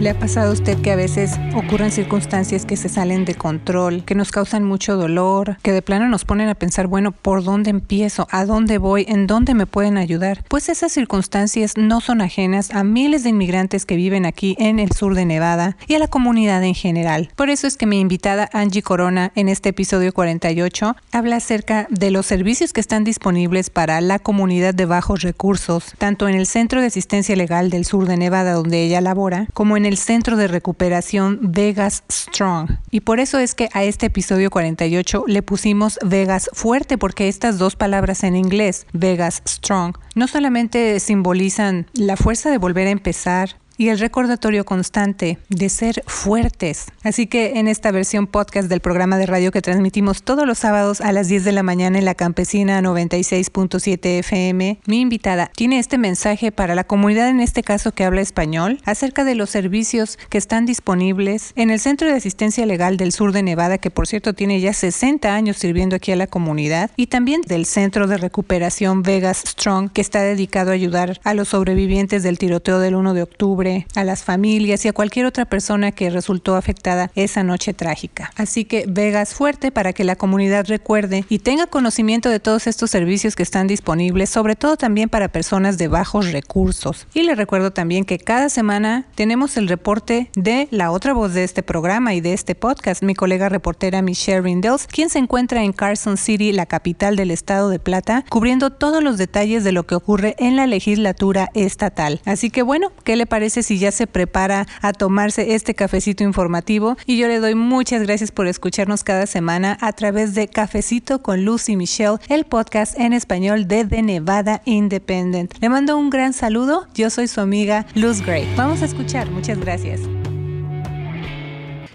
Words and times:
¿Le 0.00 0.08
ha 0.08 0.18
pasado 0.18 0.48
a 0.48 0.54
usted 0.54 0.80
que 0.80 0.90
a 0.90 0.96
veces 0.96 1.32
ocurren 1.54 1.90
circunstancias 1.90 2.64
que 2.64 2.78
se 2.78 2.88
salen 2.88 3.26
de 3.26 3.34
control, 3.34 4.02
que 4.06 4.14
nos 4.14 4.32
causan 4.32 4.64
mucho 4.64 4.96
dolor, 4.96 5.58
que 5.60 5.72
de 5.72 5.82
plano 5.82 6.08
nos 6.08 6.24
ponen 6.24 6.48
a 6.48 6.54
pensar, 6.54 6.86
bueno, 6.86 7.12
¿por 7.12 7.44
dónde 7.44 7.68
empiezo? 7.68 8.26
¿A 8.30 8.46
dónde 8.46 8.78
voy? 8.78 9.04
¿En 9.06 9.26
dónde 9.26 9.52
me 9.52 9.66
pueden 9.66 9.98
ayudar? 9.98 10.42
Pues 10.48 10.70
esas 10.70 10.92
circunstancias 10.92 11.74
no 11.76 12.00
son 12.00 12.22
ajenas 12.22 12.70
a 12.70 12.82
miles 12.82 13.24
de 13.24 13.28
inmigrantes 13.28 13.84
que 13.84 13.96
viven 13.96 14.24
aquí 14.24 14.56
en 14.58 14.78
el 14.78 14.90
sur 14.92 15.14
de 15.14 15.26
Nevada 15.26 15.76
y 15.86 15.96
a 15.96 15.98
la 15.98 16.08
comunidad 16.08 16.64
en 16.64 16.74
general. 16.74 17.28
Por 17.36 17.50
eso 17.50 17.66
es 17.66 17.76
que 17.76 17.84
mi 17.84 18.00
invitada 18.00 18.48
Angie 18.54 18.80
Corona 18.80 19.32
en 19.34 19.50
este 19.50 19.68
episodio 19.68 20.14
48 20.14 20.96
habla 21.12 21.36
acerca 21.36 21.86
de 21.90 22.10
los 22.10 22.24
servicios 22.24 22.72
que 22.72 22.80
están 22.80 23.04
disponibles 23.04 23.68
para 23.68 24.00
la 24.00 24.18
comunidad 24.18 24.72
de 24.72 24.86
bajos 24.86 25.20
recursos, 25.20 25.92
tanto 25.98 26.26
en 26.26 26.36
el 26.36 26.46
Centro 26.46 26.80
de 26.80 26.86
Asistencia 26.86 27.36
Legal 27.36 27.68
del 27.68 27.84
sur 27.84 28.06
de 28.06 28.16
Nevada 28.16 28.54
donde 28.54 28.82
ella 28.82 29.02
labora, 29.02 29.46
como 29.52 29.76
en 29.76 29.89
el 29.89 29.89
el 29.90 29.98
Centro 29.98 30.36
de 30.36 30.46
Recuperación 30.46 31.40
Vegas 31.42 32.04
Strong. 32.08 32.70
Y 32.92 33.00
por 33.00 33.18
eso 33.18 33.40
es 33.40 33.56
que 33.56 33.68
a 33.72 33.82
este 33.82 34.06
episodio 34.06 34.48
48 34.48 35.24
le 35.26 35.42
pusimos 35.42 35.98
Vegas 36.04 36.48
fuerte, 36.52 36.96
porque 36.96 37.26
estas 37.26 37.58
dos 37.58 37.74
palabras 37.74 38.22
en 38.22 38.36
inglés, 38.36 38.86
Vegas 38.92 39.42
Strong, 39.48 39.96
no 40.14 40.28
solamente 40.28 41.00
simbolizan 41.00 41.88
la 41.92 42.16
fuerza 42.16 42.50
de 42.50 42.58
volver 42.58 42.86
a 42.86 42.90
empezar, 42.90 43.56
y 43.80 43.88
el 43.88 43.98
recordatorio 43.98 44.66
constante 44.66 45.38
de 45.48 45.70
ser 45.70 46.02
fuertes. 46.06 46.88
Así 47.02 47.26
que 47.26 47.58
en 47.58 47.66
esta 47.66 47.90
versión 47.90 48.26
podcast 48.26 48.68
del 48.68 48.80
programa 48.80 49.16
de 49.16 49.24
radio 49.24 49.52
que 49.52 49.62
transmitimos 49.62 50.22
todos 50.22 50.46
los 50.46 50.58
sábados 50.58 51.00
a 51.00 51.12
las 51.12 51.28
10 51.28 51.44
de 51.44 51.52
la 51.52 51.62
mañana 51.62 51.98
en 51.98 52.04
la 52.04 52.14
campesina 52.14 52.82
96.7 52.82 54.18
FM, 54.18 54.80
mi 54.84 55.00
invitada 55.00 55.50
tiene 55.56 55.78
este 55.78 55.96
mensaje 55.96 56.52
para 56.52 56.74
la 56.74 56.84
comunidad 56.84 57.30
en 57.30 57.40
este 57.40 57.62
caso 57.62 57.92
que 57.92 58.04
habla 58.04 58.20
español 58.20 58.82
acerca 58.84 59.24
de 59.24 59.34
los 59.34 59.48
servicios 59.48 60.18
que 60.28 60.36
están 60.36 60.66
disponibles 60.66 61.54
en 61.56 61.70
el 61.70 61.80
Centro 61.80 62.06
de 62.06 62.16
Asistencia 62.16 62.66
Legal 62.66 62.98
del 62.98 63.12
Sur 63.12 63.32
de 63.32 63.42
Nevada, 63.42 63.78
que 63.78 63.90
por 63.90 64.06
cierto 64.06 64.34
tiene 64.34 64.60
ya 64.60 64.74
60 64.74 65.34
años 65.34 65.56
sirviendo 65.56 65.96
aquí 65.96 66.12
a 66.12 66.16
la 66.16 66.26
comunidad, 66.26 66.90
y 66.96 67.06
también 67.06 67.40
del 67.40 67.64
Centro 67.64 68.08
de 68.08 68.18
Recuperación 68.18 69.02
Vegas 69.02 69.42
Strong, 69.46 69.90
que 69.90 70.02
está 70.02 70.20
dedicado 70.20 70.70
a 70.70 70.74
ayudar 70.74 71.18
a 71.24 71.32
los 71.32 71.48
sobrevivientes 71.48 72.22
del 72.22 72.36
tiroteo 72.36 72.78
del 72.78 72.94
1 72.94 73.14
de 73.14 73.22
octubre 73.22 73.69
a 73.94 74.04
las 74.04 74.24
familias 74.24 74.84
y 74.84 74.88
a 74.88 74.92
cualquier 74.92 75.26
otra 75.26 75.44
persona 75.44 75.92
que 75.92 76.10
resultó 76.10 76.56
afectada 76.56 77.10
esa 77.14 77.42
noche 77.42 77.74
trágica. 77.74 78.32
Así 78.36 78.64
que 78.64 78.84
Vegas 78.88 79.34
fuerte 79.34 79.70
para 79.70 79.92
que 79.92 80.04
la 80.04 80.16
comunidad 80.16 80.66
recuerde 80.66 81.24
y 81.28 81.38
tenga 81.38 81.66
conocimiento 81.66 82.28
de 82.28 82.40
todos 82.40 82.66
estos 82.66 82.90
servicios 82.90 83.36
que 83.36 83.42
están 83.42 83.66
disponibles, 83.66 84.30
sobre 84.30 84.56
todo 84.56 84.76
también 84.76 85.08
para 85.08 85.28
personas 85.28 85.78
de 85.78 85.88
bajos 85.88 86.32
recursos. 86.32 87.06
Y 87.14 87.22
le 87.22 87.34
recuerdo 87.34 87.72
también 87.72 88.04
que 88.04 88.18
cada 88.18 88.48
semana 88.48 89.06
tenemos 89.14 89.56
el 89.56 89.68
reporte 89.68 90.30
de 90.34 90.68
la 90.70 90.90
otra 90.90 91.12
voz 91.12 91.34
de 91.34 91.44
este 91.44 91.62
programa 91.62 92.14
y 92.14 92.20
de 92.20 92.32
este 92.32 92.54
podcast, 92.54 93.02
mi 93.02 93.14
colega 93.14 93.48
reportera 93.48 94.02
Michelle 94.02 94.40
Rindels, 94.40 94.86
quien 94.86 95.10
se 95.10 95.18
encuentra 95.18 95.62
en 95.62 95.72
Carson 95.72 96.16
City, 96.16 96.52
la 96.52 96.66
capital 96.66 97.16
del 97.16 97.30
estado 97.30 97.68
de 97.68 97.78
Plata, 97.78 98.24
cubriendo 98.28 98.70
todos 98.70 99.02
los 99.02 99.18
detalles 99.18 99.64
de 99.64 99.72
lo 99.72 99.86
que 99.86 99.94
ocurre 99.94 100.34
en 100.38 100.56
la 100.56 100.66
legislatura 100.66 101.50
estatal. 101.54 102.20
Así 102.24 102.50
que 102.50 102.62
bueno, 102.62 102.92
¿qué 103.04 103.16
le 103.16 103.26
parece 103.26 103.59
si 103.62 103.78
ya 103.78 103.92
se 103.92 104.06
prepara 104.06 104.66
a 104.82 104.92
tomarse 104.92 105.54
este 105.54 105.74
cafecito 105.74 106.24
informativo 106.24 106.96
y 107.06 107.18
yo 107.18 107.28
le 107.28 107.40
doy 107.40 107.54
muchas 107.54 108.02
gracias 108.02 108.32
por 108.32 108.46
escucharnos 108.46 109.04
cada 109.04 109.26
semana 109.26 109.78
a 109.80 109.92
través 109.92 110.34
de 110.34 110.48
Cafecito 110.48 111.22
con 111.22 111.44
Lucy 111.44 111.76
Michelle, 111.76 112.18
el 112.28 112.44
podcast 112.44 112.98
en 112.98 113.12
español 113.12 113.68
de 113.68 113.84
The 113.84 114.02
Nevada 114.02 114.62
Independent. 114.64 115.54
Le 115.60 115.68
mando 115.68 115.96
un 115.96 116.10
gran 116.10 116.32
saludo, 116.32 116.86
yo 116.94 117.10
soy 117.10 117.28
su 117.28 117.40
amiga 117.40 117.86
Luz 117.94 118.24
Gray. 118.24 118.46
Vamos 118.56 118.82
a 118.82 118.84
escuchar, 118.86 119.30
muchas 119.30 119.58
gracias. 119.58 120.00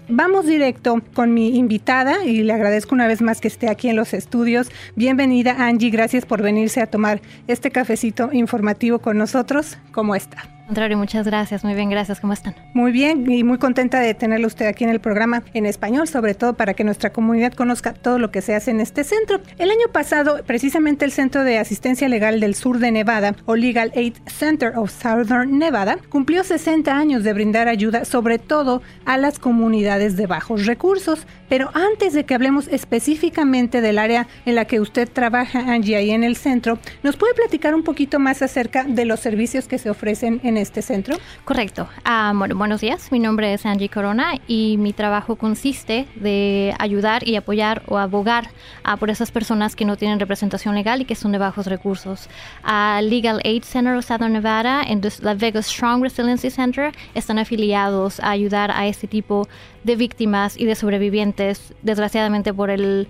Vamos 0.08 0.46
directo 0.46 1.02
con 1.14 1.34
mi 1.34 1.56
invitada 1.56 2.24
y 2.24 2.44
le 2.44 2.52
agradezco 2.52 2.94
una 2.94 3.08
vez 3.08 3.22
más 3.22 3.40
que 3.40 3.48
esté 3.48 3.68
aquí 3.68 3.88
en 3.88 3.96
los 3.96 4.14
estudios. 4.14 4.70
Bienvenida 4.94 5.56
Angie, 5.58 5.90
gracias 5.90 6.24
por 6.24 6.42
venirse 6.42 6.80
a 6.80 6.86
tomar 6.86 7.20
este 7.48 7.72
cafecito 7.72 8.30
informativo 8.32 9.00
con 9.00 9.18
nosotros. 9.18 9.78
¿Cómo 9.90 10.14
está? 10.14 10.55
Contrario, 10.66 10.98
muchas 10.98 11.24
gracias. 11.24 11.62
Muy 11.62 11.74
bien, 11.74 11.90
gracias. 11.90 12.18
¿Cómo 12.18 12.32
están? 12.32 12.56
Muy 12.74 12.90
bien 12.90 13.30
y 13.30 13.44
muy 13.44 13.58
contenta 13.58 14.00
de 14.00 14.14
tenerlo 14.14 14.48
usted 14.48 14.66
aquí 14.66 14.82
en 14.82 14.90
el 14.90 14.98
programa 14.98 15.44
en 15.54 15.64
español, 15.64 16.08
sobre 16.08 16.34
todo 16.34 16.54
para 16.54 16.74
que 16.74 16.82
nuestra 16.82 17.10
comunidad 17.10 17.52
conozca 17.52 17.92
todo 17.92 18.18
lo 18.18 18.32
que 18.32 18.42
se 18.42 18.54
hace 18.54 18.72
en 18.72 18.80
este 18.80 19.04
centro. 19.04 19.40
El 19.58 19.70
año 19.70 19.86
pasado, 19.92 20.40
precisamente 20.44 21.04
el 21.04 21.12
Centro 21.12 21.44
de 21.44 21.58
Asistencia 21.58 22.08
Legal 22.08 22.40
del 22.40 22.56
Sur 22.56 22.80
de 22.80 22.90
Nevada, 22.90 23.36
o 23.44 23.54
Legal 23.54 23.92
Aid 23.94 24.14
Center 24.26 24.76
of 24.76 24.90
Southern 24.90 25.56
Nevada, 25.56 25.98
cumplió 26.08 26.42
60 26.42 26.92
años 26.92 27.22
de 27.22 27.32
brindar 27.32 27.68
ayuda, 27.68 28.04
sobre 28.04 28.40
todo 28.40 28.82
a 29.04 29.18
las 29.18 29.38
comunidades 29.38 30.16
de 30.16 30.26
bajos 30.26 30.66
recursos. 30.66 31.28
Pero 31.48 31.70
antes 31.74 32.12
de 32.12 32.24
que 32.24 32.34
hablemos 32.34 32.66
específicamente 32.66 33.80
del 33.80 33.98
área 33.98 34.26
en 34.44 34.56
la 34.56 34.64
que 34.64 34.80
usted 34.80 35.08
trabaja, 35.08 35.60
Angie, 35.60 35.94
ahí 35.94 36.10
en 36.10 36.24
el 36.24 36.34
centro, 36.34 36.80
¿nos 37.04 37.16
puede 37.16 37.34
platicar 37.34 37.72
un 37.74 37.84
poquito 37.84 38.18
más 38.18 38.42
acerca 38.42 38.82
de 38.82 39.04
los 39.04 39.20
servicios 39.20 39.68
que 39.68 39.78
se 39.78 39.90
ofrecen 39.90 40.40
en 40.42 40.55
este 40.56 40.82
centro? 40.82 41.16
Correcto. 41.44 41.88
Ah, 42.04 42.32
bueno, 42.34 42.56
buenos 42.56 42.80
días. 42.80 43.10
Mi 43.12 43.18
nombre 43.18 43.52
es 43.52 43.66
Angie 43.66 43.88
Corona 43.88 44.34
y 44.46 44.76
mi 44.78 44.92
trabajo 44.92 45.36
consiste 45.36 46.06
de 46.14 46.74
ayudar 46.78 47.26
y 47.26 47.36
apoyar 47.36 47.82
o 47.86 47.98
abogar 47.98 48.50
a 48.84 48.96
por 48.96 49.10
esas 49.10 49.30
personas 49.30 49.76
que 49.76 49.84
no 49.84 49.96
tienen 49.96 50.20
representación 50.20 50.74
legal 50.74 51.00
y 51.00 51.04
que 51.04 51.14
son 51.14 51.32
de 51.32 51.38
bajos 51.38 51.66
recursos. 51.66 52.28
A 52.62 53.00
Legal 53.02 53.40
Aid 53.44 53.64
Center 53.64 53.94
of 53.94 54.04
Southern 54.04 54.32
Nevada 54.32 54.84
y 54.88 55.00
la 55.22 55.34
Vegas 55.34 55.66
Strong 55.66 56.02
Resiliency 56.02 56.50
Center 56.50 56.92
están 57.14 57.38
afiliados 57.38 58.20
a 58.20 58.30
ayudar 58.30 58.70
a 58.70 58.86
este 58.86 59.06
tipo 59.06 59.48
de 59.84 59.96
víctimas 59.96 60.56
y 60.58 60.64
de 60.64 60.74
sobrevivientes, 60.74 61.72
desgraciadamente 61.82 62.52
por 62.52 62.70
el 62.70 63.08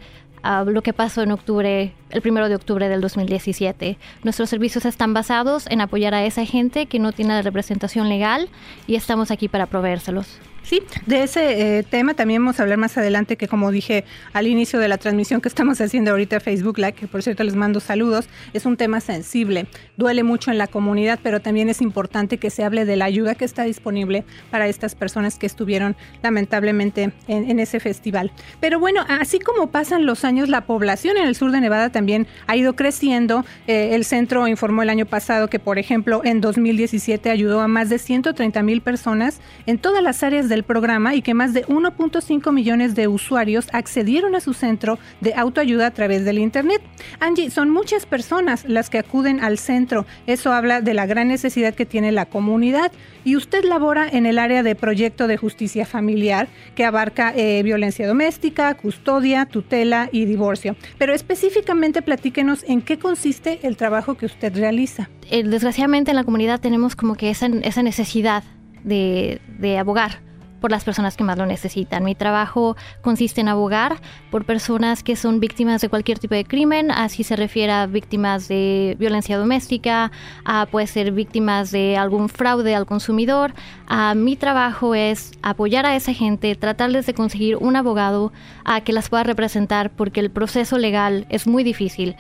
lo 0.67 0.83
que 0.83 0.93
pasó 0.93 1.23
en 1.23 1.33
octubre, 1.33 1.93
el 2.11 2.23
primero 2.23 2.49
de 2.49 2.55
octubre 2.55 2.89
del 2.89 3.01
2017. 3.01 3.99
Nuestros 4.23 4.49
servicios 4.51 4.85
están 4.85 5.15
basados 5.15 5.67
en 5.69 5.81
apoyar 5.81 6.15
a 6.15 6.25
esa 6.25 6.45
gente 6.45 6.87
que 6.87 6.99
no 6.99 7.13
tiene 7.13 7.35
la 7.35 7.43
representación 7.43 8.09
legal 8.09 8.49
y 8.87 8.95
estamos 8.95 9.31
aquí 9.31 9.49
para 9.49 9.67
proveérselos. 9.67 10.39
Sí, 10.67 10.83
de 11.07 11.23
ese 11.23 11.79
eh, 11.79 11.83
tema 11.85 12.15
también 12.15 12.43
vamos 12.43 12.59
a 12.59 12.65
hablar 12.65 12.77
más 12.77 12.99
adelante, 12.99 13.37
que 13.37 13.47
como 13.47 13.71
dije 13.71 14.05
al 14.33 14.49
inicio 14.49 14.81
de 14.81 14.89
la 14.89 14.99
transmisión 14.99 15.41
que 15.41 15.47
estamos 15.47 15.81
haciendo 15.81 16.11
ahorita 16.11 16.41
Facebook 16.41 16.79
Live, 16.79 16.95
que 16.95 17.07
por 17.07 17.23
cierto 17.23 17.45
les 17.45 17.55
mando 17.55 17.79
saludos, 17.79 18.29
es 18.53 18.67
un 18.67 18.77
tema 18.77 19.01
sensible, 19.01 19.69
duele 19.97 20.25
mucho 20.25 20.51
en 20.51 20.59
la 20.59 20.67
comunidad, 20.67 21.21
pero 21.23 21.39
también 21.39 21.69
es 21.69 21.81
importante 21.81 22.39
que 22.39 22.51
se 22.51 22.65
hable 22.65 22.85
de 22.85 22.97
la 22.97 23.05
ayuda 23.05 23.37
que 23.37 23.45
está 23.45 23.63
disponible 23.63 24.25
para 24.51 24.67
estas 24.67 24.97
personas 24.97 25.39
que 25.39 25.47
estuvieron 25.47 25.95
lamentablemente 26.25 27.13
en, 27.29 27.61
ese 27.61 27.79
festival. 27.79 28.33
Pero 28.59 28.81
bueno, 28.81 29.05
así 29.09 29.39
como 29.39 29.71
pasan 29.71 30.05
los 30.05 30.25
años, 30.25 30.49
la 30.49 30.63
población 30.63 31.17
en 31.17 31.29
el 31.29 31.37
sur 31.37 31.53
de 31.53 31.61
Nevada 31.61 31.91
también 31.91 32.27
ha 32.49 32.57
ido 32.57 32.75
creciendo. 32.75 33.45
Eh, 33.69 33.91
el 33.93 34.05
centro 34.05 34.49
informó 34.49 34.83
el 34.83 34.91
año 34.91 35.07
pasado 35.07 35.49
que, 35.49 35.61
por 35.61 35.79
ejemplo, 35.79 36.23
en 36.25 36.41
2017 36.41 37.31
ayudó 37.31 37.61
a 37.61 37.69
más 37.69 37.89
de 37.89 38.01
130 38.01 38.65
mil 38.65 38.81
personas 38.81 39.41
en 39.67 39.79
todas 39.79 40.03
las 40.03 40.25
áreas 40.25 40.49
de 40.49 40.56
el 40.57 40.65
programa 40.65 41.15
y 41.15 41.23
que 41.23 41.35
más 41.35 41.53
de 41.53 41.65
1.5 41.67 42.53
millones 42.53 42.95
de 42.95 43.09
usuarios 43.09 43.69
accedieron 43.73 44.35
a 44.35 44.41
su 44.41 44.55
centro 44.55 44.99
de 45.21 45.35
autoayuda 45.35 45.87
a 45.87 45.91
través 45.93 46.25
del 46.25 46.39
Internet. 46.39 46.83
Angie, 47.21 47.51
son 47.51 47.71
muchas 47.71 48.07
personas 48.07 48.65
las 48.65 48.91
que 48.91 48.99
acuden 48.99 49.41
al 49.41 49.59
centro. 49.59 50.07
Eso 50.27 50.53
habla 50.53 50.81
de 50.81 50.95
la 50.95 51.07
gran 51.07 51.29
necesidad 51.29 51.75
que 51.75 51.87
tiene 51.87 52.11
la 52.13 52.27
comunidad. 52.27 52.91
Y 53.25 53.37
usted 53.37 53.65
labora 53.65 54.09
en 54.09 54.25
el 54.27 54.39
área 54.39 54.63
de 54.63 54.75
proyecto 54.75 55.27
de 55.27 55.37
justicia 55.37 55.85
familiar 55.85 56.49
que 56.75 56.85
abarca 56.85 57.33
eh, 57.37 57.63
violencia 57.63 58.07
doméstica, 58.07 58.75
custodia, 58.75 59.47
tutela 59.47 60.09
y 60.13 60.25
divorcio. 60.25 60.77
Pero 60.99 61.15
específicamente 61.15 62.03
platíquenos 62.03 62.65
en 62.67 62.83
qué 62.83 62.99
consiste 62.99 63.61
el 63.63 63.77
trabajo 63.77 64.15
que 64.17 64.27
usted 64.27 64.57
realiza. 64.57 65.11
Eh, 65.31 65.43
desgraciadamente 65.43 66.11
en 66.13 66.17
la 66.17 66.25
comunidad 66.25 66.61
tenemos 66.61 66.97
como 66.97 67.15
que 67.15 67.31
esa, 67.31 67.49
necesidad 67.49 68.45
de 68.85 69.79
abogar 69.79 70.26
por 70.67 70.73
las 70.73 70.83
personas 70.83 71.17
que 71.17 71.23
más 71.23 71.39
lo 71.39 71.47
necesitan. 71.47 72.03
Mi 72.03 72.17
trabajo 72.17 72.77
consiste 73.01 73.41
en 73.41 73.47
abogar 73.47 74.01
por 74.33 74.45
personas 74.45 75.05
que 75.05 75.15
son 75.15 75.39
víctimas 75.39 75.81
de 75.81 75.89
cualquier 75.89 76.19
tipo 76.19 76.35
de 76.35 76.45
crimen, 76.45 76.91
así 76.91 77.23
se 77.23 77.37
refiere 77.37 77.71
a 77.71 77.87
víctimas 77.87 78.49
de 78.49 78.97
violencia 78.99 79.39
doméstica, 79.39 80.11
a, 80.45 80.67
puede 80.67 80.89
ser 80.89 81.13
víctimas 81.13 81.71
de 81.71 81.97
algún 81.97 82.29
fraude 82.29 82.75
al 82.75 82.85
consumidor. 82.85 83.55
A, 83.87 84.17
mi 84.17 84.35
trabajo 84.35 84.97
es 84.97 85.31
apoyar 85.41 85.87
a 85.87 85.95
esa 85.95 86.13
gente, 86.13 86.57
tratarles 86.57 87.07
de 87.07 87.15
conseguir 87.15 87.59
un 87.59 87.77
abogado 87.77 88.33
a 88.65 88.81
que 88.81 88.93
las 88.93 89.09
pueda 89.09 89.23
representar 89.23 89.91
porque 89.91 90.19
el 90.19 90.33
proceso 90.33 90.79
legal 90.79 91.27
es 91.29 91.47
muy 91.47 91.63
difícil 91.63 92.17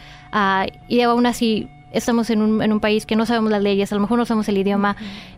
y 0.86 1.00
aún 1.00 1.26
así 1.26 1.68
estamos 1.92 2.30
en 2.30 2.42
un, 2.42 2.62
en 2.62 2.72
un, 2.72 2.80
país 2.80 3.06
que 3.06 3.16
no 3.16 3.26
sabemos 3.26 3.50
las 3.50 3.62
leyes, 3.62 3.90
a 3.90 3.94
lo 3.94 4.02
mejor 4.02 4.18
no 4.18 4.26
sabemos 4.26 4.48
el 4.48 4.58
idioma 4.58 4.96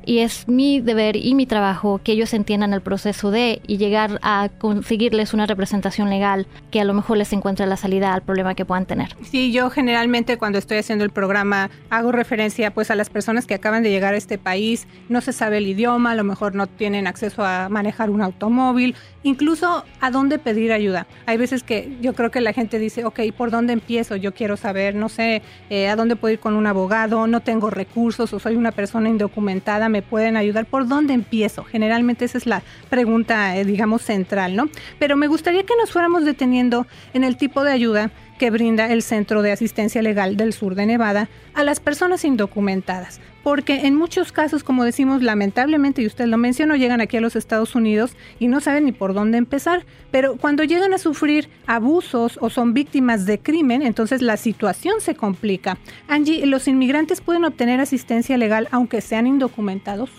y 0.09 0.21
es 0.21 0.49
mi 0.49 0.81
deber 0.81 1.17
y 1.17 1.35
mi 1.35 1.45
trabajo 1.45 2.01
que 2.03 2.13
ellos 2.13 2.33
entiendan 2.33 2.73
el 2.73 2.81
proceso 2.81 3.31
de 3.31 3.61
y 3.67 3.77
llegar 3.77 4.19
a 4.23 4.49
conseguirles 4.57 5.35
una 5.35 5.45
representación 5.45 6.09
legal 6.09 6.47
que 6.71 6.81
a 6.81 6.85
lo 6.85 6.95
mejor 6.95 7.19
les 7.19 7.31
encuentre 7.35 7.67
la 7.67 7.77
salida 7.77 8.15
al 8.15 8.23
problema 8.23 8.55
que 8.55 8.65
puedan 8.65 8.87
tener. 8.87 9.15
Sí, 9.31 9.53
yo 9.53 9.69
generalmente 9.69 10.39
cuando 10.39 10.59
estoy 10.59 10.79
haciendo 10.79 11.05
el 11.05 11.11
programa 11.11 11.69
hago 11.91 12.11
referencia 12.11 12.73
pues 12.73 12.91
a 12.91 12.95
las 12.95 13.11
personas 13.11 13.45
que 13.45 13.53
acaban 13.53 13.83
de 13.83 13.91
llegar 13.91 14.15
a 14.15 14.17
este 14.17 14.39
país, 14.39 14.87
no 15.11 15.21
se 15.21 15.35
sabe 15.35 15.59
el 15.59 15.67
idioma, 15.67 16.13
a 16.13 16.15
lo 16.15 16.25
mejor 16.25 16.55
no 16.55 16.67
tienen 16.69 17.07
acceso 17.07 17.45
a 17.45 17.69
manejar 17.69 18.09
un 18.09 18.23
automóvil, 18.23 18.97
incluso 19.23 19.85
a 20.01 20.11
dónde 20.11 20.39
pedir 20.39 20.73
ayuda. 20.73 21.07
Hay 21.27 21.37
veces 21.37 21.63
que 21.63 21.99
yo 22.01 22.15
creo 22.15 22.31
que 22.31 22.41
la 22.41 22.55
gente 22.55 22.79
dice, 22.79 23.05
ok, 23.05 23.21
¿por 23.37 23.51
dónde 23.51 23.75
empiezo? 23.75 24.17
Yo 24.17 24.33
quiero 24.33 24.57
saber, 24.57 24.95
no 24.95 25.11
sé, 25.11 25.43
eh, 25.69 25.89
a 25.89 25.97
dónde 25.97 26.17
puedo 26.17 26.33
ir 26.33 26.41
con 26.41 26.55
un 26.55 26.67
abogado, 26.67 27.27
no 27.27 27.41
tengo 27.41 27.69
recursos 27.69 28.33
o 28.33 28.39
soy 28.39 28.57
una 28.57 28.73
persona 28.73 29.11
indocumentada, 29.11 29.91
¿me 29.91 29.98
pueden 30.03 30.37
ayudar? 30.37 30.67
¿Por 30.67 30.87
dónde 30.87 31.15
empiezo? 31.15 31.65
Generalmente 31.65 32.25
esa 32.25 32.39
es 32.39 32.47
la 32.47 32.63
pregunta, 32.91 33.57
eh, 33.57 33.65
digamos, 33.65 34.03
central, 34.03 34.57
¿no? 34.57 34.69
Pero 34.99 35.17
me 35.17 35.27
gustaría 35.27 35.65
que 35.65 35.75
nos 35.81 35.91
fuéramos 35.91 36.25
deteniendo 36.25 36.87
en 37.15 37.25
el 37.25 37.37
tipo 37.37 37.65
de 37.65 37.73
ayuda 37.73 38.11
que 38.39 38.51
brinda 38.51 38.91
el 38.91 39.03
Centro 39.03 39.43
de 39.43 39.53
Asistencia 39.53 40.01
Legal 40.01 40.37
del 40.37 40.53
Sur 40.53 40.75
de 40.75 40.87
Nevada 40.87 41.29
a 41.55 41.65
las 41.65 41.81
personas 41.81 42.25
indocumentadas. 42.25 43.21
Porque 43.43 43.87
en 43.87 43.95
muchos 43.95 44.33
casos, 44.33 44.65
como 44.65 44.85
decimos, 44.85 45.23
lamentablemente, 45.23 46.03
y 46.03 46.07
usted 46.07 46.27
lo 46.27 46.39
mencionó, 46.39 46.77
llegan 46.77 47.01
aquí 47.01 47.17
a 47.17 47.21
los 47.21 47.37
Estados 47.37 47.75
Unidos 47.75 48.17
y 48.39 48.49
no 48.49 48.61
saben 48.61 48.85
ni 48.85 48.93
por 48.93 49.15
dónde 49.15 49.39
empezar. 49.39 49.85
Pero 50.11 50.37
cuando 50.37 50.65
llegan 50.65 50.93
a 50.93 50.99
sufrir 50.99 51.49
abusos 51.67 52.39
o 52.41 52.51
son 52.51 52.75
víctimas 52.75 53.27
de 53.27 53.39
crimen, 53.39 53.83
entonces 53.83 54.23
la 54.23 54.37
situación 54.37 55.01
se 55.01 55.15
complica. 55.15 55.79
Angie, 56.09 56.47
¿los 56.47 56.69
inmigrantes 56.69 57.21
pueden 57.21 57.45
obtener 57.45 57.81
asistencia 57.81 58.37
legal 58.37 58.69
aunque 58.71 59.01
sean 59.01 59.27
indocumentados? 59.27 60.11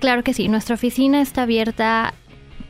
Claro 0.00 0.22
que 0.22 0.34
sí, 0.34 0.48
nuestra 0.48 0.74
oficina 0.74 1.22
está 1.22 1.42
abierta 1.42 2.14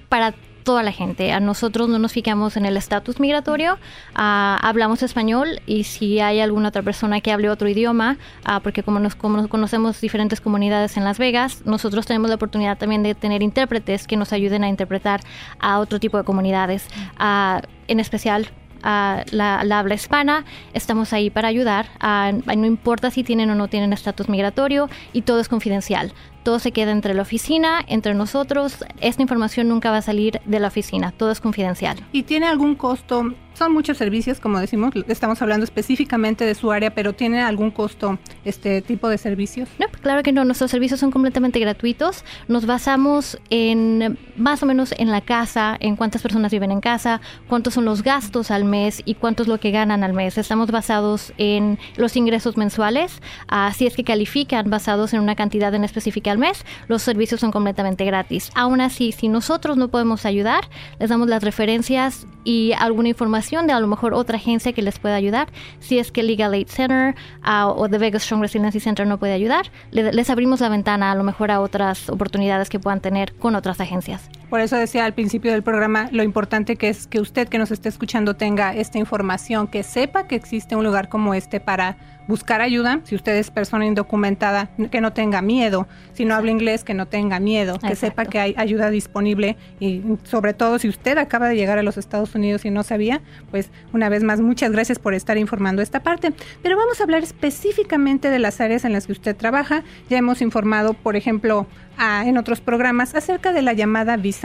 para 0.09 0.35
toda 0.65 0.83
la 0.83 0.91
gente. 0.91 1.33
A 1.33 1.41
nosotros 1.41 1.89
no 1.89 1.99
nos 1.99 2.13
fijamos 2.13 2.57
en 2.57 2.65
el 2.65 2.77
estatus 2.77 3.21
migratorio, 3.21 3.79
ah, 4.15 4.59
hablamos 4.63 5.03
español 5.03 5.61
y 5.67 5.85
si 5.85 6.21
hay 6.21 6.41
alguna 6.41 6.71
otra 6.71 6.83
persona 6.83 7.21
que 7.21 7.31
hable 7.31 7.51
otro 7.51 7.69
idioma, 7.69 8.17
ah, 8.45 8.61
porque 8.61 8.83
como 8.83 8.99
nos, 8.99 9.15
conocemos 9.15 10.01
diferentes 10.01 10.41
comunidades 10.41 10.97
en 10.97 11.05
Las 11.05 11.19
Vegas, 11.19 11.63
nosotros 11.65 12.07
tenemos 12.07 12.29
la 12.29 12.37
oportunidad 12.37 12.79
también 12.79 13.03
de 13.03 13.15
tener 13.15 13.43
intérpretes 13.43 14.07
que 14.07 14.17
nos 14.17 14.33
ayuden 14.33 14.65
a 14.65 14.69
interpretar 14.69 15.21
a 15.61 15.79
otro 15.79 16.01
tipo 16.01 16.17
de 16.19 16.25
comunidades, 16.25 16.87
ah, 17.19 17.61
en 17.87 18.01
especial 18.01 18.49
la, 18.83 19.65
la, 19.65 19.79
habla 19.79 19.95
hispana, 19.95 20.45
estamos 20.75 21.15
ahí 21.15 21.31
para 21.31 21.49
ayudar. 21.49 21.87
no 22.03 22.67
importa 22.67 23.11
si 23.11 23.25
tienen 23.25 23.49
o 23.51 23.55
no 23.55 23.69
tienen 23.69 23.95
estatus 23.95 24.29
migratorio 24.29 24.91
y 25.15 25.23
todo 25.23 25.41
es 25.41 25.49
confidencial 25.49 26.13
todo 26.45 26.59
se 26.61 26.71
queda 26.71 26.93
entre 26.93 27.15
la 27.15 27.23
oficina, 27.23 27.85
entre 27.89 28.15
nosotros. 28.15 28.85
Esta 29.01 29.23
información 29.23 29.69
nunca 29.69 29.91
va 29.91 29.97
a 29.97 30.03
salir 30.03 30.41
de 30.45 30.61
la 30.61 30.69
oficina, 30.69 31.11
todo 31.11 31.33
es 31.33 31.41
confidencial. 31.41 31.99
¿Y 32.13 32.23
tiene 32.23 32.47
algún 32.47 32.77
costo 32.77 33.35
son 33.55 33.73
muchos 33.73 33.97
servicios, 33.97 34.41
como 34.41 34.59
decimos, 34.59 34.93
estamos 35.07 35.41
hablando 35.41 35.63
específicamente 35.65 36.45
de 36.45 36.55
su 36.57 36.73
área, 36.73 36.93
pero 36.93 37.13
¿tiene 37.13 37.41
algún 37.41 37.71
costo 37.71 38.19
este 38.45 38.83
tipo 38.83 39.09
de 39.09 39.17
servicios? 39.17 39.69
No, 39.79 39.87
claro 40.03 40.25
que 40.25 40.33
no, 40.33 40.45
nuestros 40.45 40.73
servicios 40.73 40.99
son 40.99 41.13
completamente 41.13 41.61
gratuitos. 41.61 42.25
Nos 42.49 42.67
basamos 42.67 43.39
en 43.51 44.19
más 44.37 44.63
o 44.63 44.67
menos 44.67 44.93
en 44.99 45.11
la 45.11 45.21
casa, 45.21 45.77
en 45.79 45.95
cuántas 45.95 46.21
personas 46.21 46.51
viven 46.51 46.73
en 46.73 46.81
casa, 46.81 47.21
cuántos 47.49 47.75
son 47.75 47.85
los 47.85 48.03
gastos 48.03 48.51
al 48.51 48.65
mes 48.65 49.03
y 49.05 49.15
cuánto 49.15 49.45
es 49.45 49.49
lo 49.49 49.61
que 49.61 49.71
ganan 49.71 50.03
al 50.03 50.15
mes. 50.15 50.37
Estamos 50.37 50.73
basados 50.73 51.33
en 51.39 51.79
los 51.97 52.17
ingresos 52.17 52.57
mensuales, 52.57 53.23
así 53.47 53.87
es 53.87 53.95
que 53.95 54.03
califican 54.03 54.69
basados 54.69 55.15
en 55.15 55.21
una 55.21 55.37
cantidad 55.37 55.73
en 55.75 55.85
específica 55.85 56.33
mes. 56.39 56.65
Los 56.89 57.03
servicios 57.03 57.41
son 57.41 57.51
completamente 57.51 58.05
gratis. 58.05 58.51
Aún 58.55 58.81
así, 58.81 59.13
si 59.13 59.29
nosotros 59.29 59.77
no 59.77 59.89
podemos 59.89 60.27
ayudar, 60.27 60.69
les 60.99 61.11
damos 61.11 61.29
las 61.29 61.43
referencias 61.43 62.27
y 62.45 62.73
alguna 62.79 63.09
información 63.09 63.67
de 63.67 63.73
a 63.73 63.81
lo 63.81 63.87
mejor 63.87 64.15
otra 64.15 64.37
agencia 64.37 64.73
que 64.73 64.83
les 64.83 64.99
pueda 64.99 65.15
ayudar. 65.15 65.49
Si 65.81 65.99
es 65.99 66.13
que 66.13 66.23
Legal 66.23 66.53
Aid 66.53 66.69
Center 66.69 67.15
ah, 67.43 67.69
o 67.69 67.89
The 67.89 67.99
Vegas 67.99 68.23
Strong 68.25 68.43
Resiliency 68.43 68.81
Center 68.81 69.07
no 69.07 69.19
puede 69.19 69.33
ayudar, 69.33 69.71
les 69.91 70.31
abrimos 70.31 70.61
la 70.61 70.69
ventana 70.69 71.11
a 71.11 71.15
lo 71.15 71.25
mejor 71.25 71.51
a 71.51 71.61
otras 71.61 72.09
oportunidades 72.11 72.69
que 72.69 72.79
puedan 72.79 73.01
tener 73.01 73.35
con 73.35 73.55
otras 73.55 73.81
agencias. 73.81 74.29
Por 74.55 74.61
eso 74.61 74.77
decía 74.77 75.05
al 75.05 75.15
principio 75.15 75.51
del 75.51 75.65
programa 75.65 76.09
lo 76.13 76.23
importante 76.23 76.77
que 76.77 76.89
es 76.89 77.09
que 77.09 77.19
usted 77.19 77.49
que 77.49 77.59
nos 77.59 77.73
esté 77.73 77.89
escuchando 77.89 78.37
tenga 78.37 78.73
esta 78.73 78.99
información, 78.99 79.67
que 79.67 79.83
sepa 79.83 80.29
que 80.29 80.37
existe 80.37 80.77
un 80.77 80.85
lugar 80.85 81.09
como 81.09 81.35
este 81.35 81.59
para 81.59 81.97
buscar 82.29 82.61
ayuda. 82.61 83.01
Si 83.03 83.17
usted 83.17 83.35
es 83.35 83.51
persona 83.51 83.85
indocumentada, 83.85 84.71
que 84.93 85.01
no 85.01 85.13
tenga 85.13 85.43
miedo. 85.43 85.89
Si 86.13 86.25
no 86.25 86.37
habla 86.37 86.53
inglés, 86.53 86.85
que 86.85 86.95
no 86.95 87.07
tenga 87.07 87.41
miedo. 87.41 87.79
Que 87.81 87.97
sepa 87.97 88.25
que 88.25 88.39
hay 88.39 88.55
ayuda 88.57 88.91
disponible. 88.91 89.57
Y 89.81 90.03
sobre 90.23 90.55
todo, 90.55 90.79
si 90.79 90.89
usted 90.89 91.19
acaba 91.19 91.49
de 91.49 91.57
llegar 91.57 91.79
a 91.79 91.83
los 91.83 91.99
Estados 91.99 92.35
Unidos 92.35 92.65
y 92.65 92.71
no 92.71 92.83
sabía, 92.83 93.21
pues 93.51 93.71
una 93.93 94.09
vez 94.09 94.23
más, 94.23 94.41
muchas 94.41 94.71
gracias 94.71 94.99
por 95.01 95.15
estar 95.15 95.37
informando 95.37 95.83
esta 95.83 96.03
parte. 96.03 96.33
Pero 96.63 96.77
vamos 96.77 97.01
a 97.01 97.05
hablar 97.05 97.25
específicamente 97.25 98.31
de 98.31 98.39
las 98.39 98.61
áreas 98.61 98.85
en 98.85 98.93
las 98.93 99.07
que 99.07 99.13
usted 99.13 99.37
trabaja. 99.37 99.83
Ya 100.09 100.17
hemos 100.17 100.41
informado, 100.41 100.95
por 100.95 101.17
ejemplo, 101.17 101.67
en 101.99 102.39
otros 102.39 102.61
programas 102.61 103.15
acerca 103.15 103.53
de 103.53 103.63
la 103.63 103.73
llamada 103.73 104.17
visa 104.17 104.44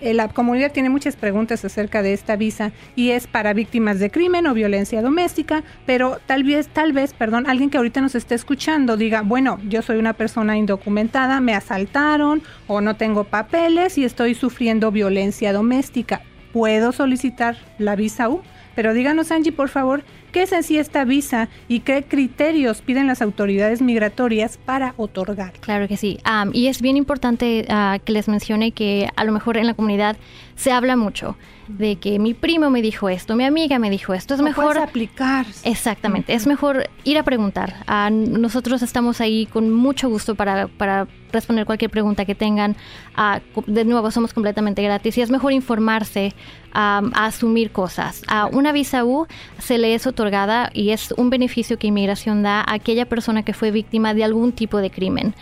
Eh, 0.00 0.14
la 0.14 0.28
comunidad 0.28 0.72
tiene 0.72 0.90
muchas 0.90 1.16
preguntas 1.16 1.64
acerca 1.64 2.02
de 2.02 2.12
esta 2.12 2.36
visa 2.36 2.72
y 2.96 3.10
es 3.10 3.26
para 3.26 3.52
víctimas 3.52 3.98
de 3.98 4.10
crimen 4.10 4.46
o 4.46 4.54
violencia 4.54 5.02
doméstica, 5.02 5.64
pero 5.86 6.18
tal 6.26 6.44
vez, 6.44 6.68
tal 6.68 6.92
vez, 6.92 7.12
perdón, 7.12 7.46
alguien 7.48 7.70
que 7.70 7.78
ahorita 7.78 8.00
nos 8.00 8.14
esté 8.14 8.34
escuchando 8.34 8.96
diga, 8.96 9.22
bueno, 9.22 9.58
yo 9.68 9.82
soy 9.82 9.98
una 9.98 10.12
persona 10.12 10.56
indocumentada, 10.56 11.40
me 11.40 11.54
asaltaron 11.54 12.42
o 12.66 12.80
no 12.80 12.96
tengo 12.96 13.24
papeles 13.24 13.98
y 13.98 14.04
estoy 14.04 14.34
sufriendo 14.34 14.90
violencia 14.90 15.52
doméstica. 15.52 16.22
¿Puedo 16.52 16.92
solicitar 16.92 17.56
la 17.78 17.94
visa 17.94 18.28
U? 18.28 18.42
Pero 18.74 18.94
díganos, 18.94 19.32
Angie, 19.32 19.52
por 19.52 19.68
favor, 19.68 20.04
¿qué 20.32 20.42
es 20.42 20.52
en 20.52 20.62
sí 20.62 20.78
esta 20.78 21.04
visa 21.04 21.48
y 21.68 21.80
qué 21.80 22.04
criterios 22.04 22.82
piden 22.82 23.06
las 23.06 23.22
autoridades 23.22 23.82
migratorias 23.82 24.58
para 24.58 24.94
otorgar? 24.96 25.52
Claro 25.60 25.88
que 25.88 25.96
sí. 25.96 26.18
y 26.52 26.66
es 26.66 26.80
bien 26.80 26.96
importante 26.96 27.66
ah, 27.68 27.98
que 28.04 28.12
les 28.12 28.28
mencione 28.28 28.72
que 28.72 29.08
a 29.16 29.24
lo 29.24 29.32
mejor 29.32 29.56
en 29.56 29.66
la 29.66 29.74
comunidad 29.74 30.16
se 30.56 30.72
habla 30.72 30.96
mucho 30.96 31.36
de 31.68 31.96
que 31.96 32.18
mi 32.18 32.34
primo 32.34 32.70
me 32.70 32.82
dijo 32.82 33.08
esto, 33.08 33.36
mi 33.36 33.44
amiga 33.44 33.78
me 33.78 33.90
dijo 33.90 34.14
esto. 34.14 34.34
Es 34.34 34.42
mejor 34.42 34.78
aplicar. 34.78 35.46
Exactamente, 35.64 36.34
es 36.34 36.46
mejor 36.46 36.88
ir 37.04 37.18
a 37.18 37.22
preguntar. 37.22 37.76
Ah, 37.86 38.10
nosotros 38.10 38.82
estamos 38.82 39.20
ahí 39.20 39.46
con 39.46 39.70
mucho 39.70 40.08
gusto 40.08 40.34
para, 40.34 40.66
para 40.66 41.06
responder 41.32 41.66
cualquier 41.66 41.90
pregunta 41.90 42.24
que 42.24 42.34
tengan. 42.34 42.76
Ah, 43.16 43.40
de 43.66 43.84
nuevo, 43.84 44.10
somos 44.10 44.32
completamente 44.32 44.82
gratis 44.82 45.18
y 45.18 45.22
es 45.22 45.30
mejor 45.30 45.52
informarse 45.52 46.34
a 46.72 47.00
asumir 47.14 47.70
cosas. 47.72 48.22
A 48.28 48.46
una 48.46 48.72
visa 48.72 49.04
U 49.04 49.26
se 49.58 49.78
le 49.78 49.94
es 49.94 50.06
otorgada 50.06 50.70
y 50.72 50.90
es 50.90 51.12
un 51.16 51.30
beneficio 51.30 51.78
que 51.78 51.86
inmigración 51.86 52.42
da 52.42 52.60
a 52.60 52.74
aquella 52.74 53.06
persona 53.06 53.42
que 53.42 53.52
fue 53.52 53.70
víctima 53.70 54.14
de 54.14 54.24
algún 54.24 54.52
tipo 54.52 54.78
de 54.78 54.90
crimen. 54.90 55.34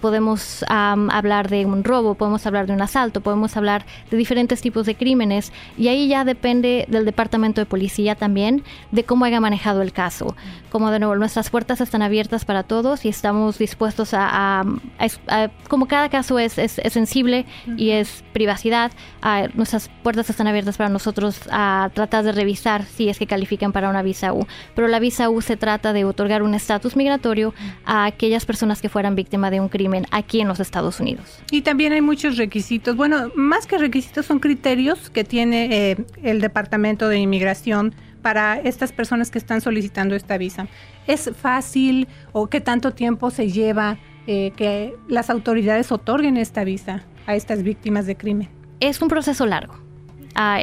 podemos 0.00 0.64
hablar 0.68 1.48
de 1.48 1.66
un 1.66 1.84
robo, 1.84 2.14
podemos 2.14 2.46
hablar 2.46 2.66
de 2.66 2.72
un 2.72 2.82
asalto, 2.82 3.20
podemos 3.20 3.56
hablar 3.56 3.84
de 4.10 4.16
diferentes 4.16 4.60
tipos 4.60 4.86
de 4.86 4.94
crímenes 4.94 5.52
y 5.76 5.88
ahí 5.88 6.08
ya 6.08 6.24
depende 6.24 6.86
del 6.88 7.04
departamento 7.04 7.60
de 7.60 7.66
policía 7.66 8.14
también 8.14 8.62
de 8.90 9.04
cómo 9.04 9.24
haya 9.24 9.40
manejado 9.40 9.82
el 9.82 9.92
caso. 9.92 10.36
Como 10.70 10.90
de 10.90 10.98
nuevo, 10.98 11.14
nuestras 11.16 11.50
puertas 11.50 11.80
están 11.80 12.02
abiertas 12.02 12.44
para 12.44 12.62
todos 12.62 13.04
y 13.04 13.08
estamos 13.08 13.58
dispuestos 13.58 14.10
a, 14.12 14.64
como 15.68 15.86
cada 15.86 16.08
caso 16.08 16.38
es, 16.38 16.58
es, 16.58 16.80
sensible 16.92 17.46
y 17.76 17.90
es 17.90 18.24
privacidad, 18.32 18.92
nuestras 19.54 19.90
puertas 20.02 20.30
están 20.30 20.46
abiertas 20.46 20.76
para 20.76 20.90
nosotros 20.90 21.40
a 21.50 21.90
tratar 21.94 22.24
de 22.24 22.32
revisar 22.32 22.84
si 22.84 23.08
es 23.08 23.18
que 23.18 23.26
califican 23.26 23.72
para 23.72 23.90
una 23.90 24.02
visa 24.02 24.32
U. 24.32 24.46
Pero 24.74 24.88
la 24.88 24.98
visa 24.98 25.30
U 25.30 25.40
se 25.40 25.56
trata 25.56 25.92
de 25.92 26.04
otorgar 26.04 26.42
un 26.42 26.54
estatus 26.54 26.96
migratorio 26.96 27.54
a 27.84 28.04
aquellas 28.04 28.44
personas 28.44 28.80
que 28.80 28.88
fueran 28.88 29.14
víctimas 29.14 29.50
de 29.50 29.60
un 29.60 29.68
crimen 29.68 30.06
aquí 30.10 30.40
en 30.40 30.48
los 30.48 30.60
Estados 30.60 31.00
Unidos. 31.00 31.40
Y 31.50 31.62
también 31.62 31.92
hay 31.92 32.00
muchos 32.00 32.36
requisitos, 32.36 32.96
bueno, 32.96 33.30
más 33.34 33.66
que 33.66 33.78
requisitos 33.78 34.26
son 34.26 34.38
criterios 34.38 35.10
que 35.10 35.24
tiene 35.24 35.90
eh, 35.90 35.96
el 36.22 36.40
Departamento 36.40 37.08
de 37.08 37.18
Inmigración 37.18 37.94
para 38.22 38.58
estas 38.58 38.92
personas 38.92 39.30
que 39.30 39.38
están 39.38 39.60
solicitando 39.60 40.14
esta 40.14 40.38
visa. 40.38 40.66
¿Es 41.06 41.30
fácil 41.36 42.08
o 42.32 42.48
qué 42.48 42.60
tanto 42.62 42.92
tiempo 42.92 43.30
se 43.30 43.50
lleva 43.50 43.98
eh, 44.26 44.52
que 44.56 44.96
las 45.08 45.30
autoridades 45.30 45.92
otorguen 45.92 46.36
esta 46.36 46.64
visa 46.64 47.04
a 47.26 47.34
estas 47.34 47.62
víctimas 47.62 48.06
de 48.06 48.16
crimen? 48.16 48.48
Es 48.80 49.00
un 49.02 49.08
proceso 49.08 49.46
largo. 49.46 49.74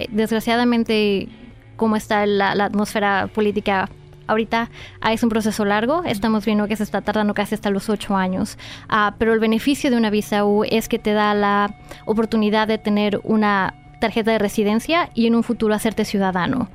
desgraciadamente, 0.09 1.27
como 1.75 1.95
está 1.95 2.25
la, 2.25 2.51
atmósfera 2.51 3.27
política 3.27 3.89
ahorita 4.27 4.69
ah, 5.01 5.13
es 5.13 5.23
un 5.23 5.29
proceso 5.29 5.65
largo, 5.65 6.03
estamos 6.05 6.45
viendo 6.45 6.67
que 6.67 6.75
se 6.75 6.83
está 6.83 7.01
tardando 7.01 7.33
casi 7.33 7.55
hasta 7.55 7.69
los 7.69 7.89
ocho 7.89 8.15
años, 8.15 8.57
ah, 8.87 9.15
pero 9.17 9.33
el 9.33 9.39
beneficio 9.39 9.91
de 9.91 9.97
una 9.97 10.09
visa 10.09 10.45
U 10.45 10.63
es 10.63 10.87
que 10.87 10.99
te 10.99 11.13
da 11.13 11.33
la 11.33 11.75
oportunidad 12.05 12.67
de 12.67 12.77
tener 12.77 13.19
una 13.23 13.80
tarjeta 14.01 14.31
de 14.31 14.39
residencia 14.39 15.09
y 15.13 15.27
en 15.27 15.35
un 15.35 15.43
futuro 15.43 15.73
hacerte 15.73 16.03
ciudadano. 16.03 16.69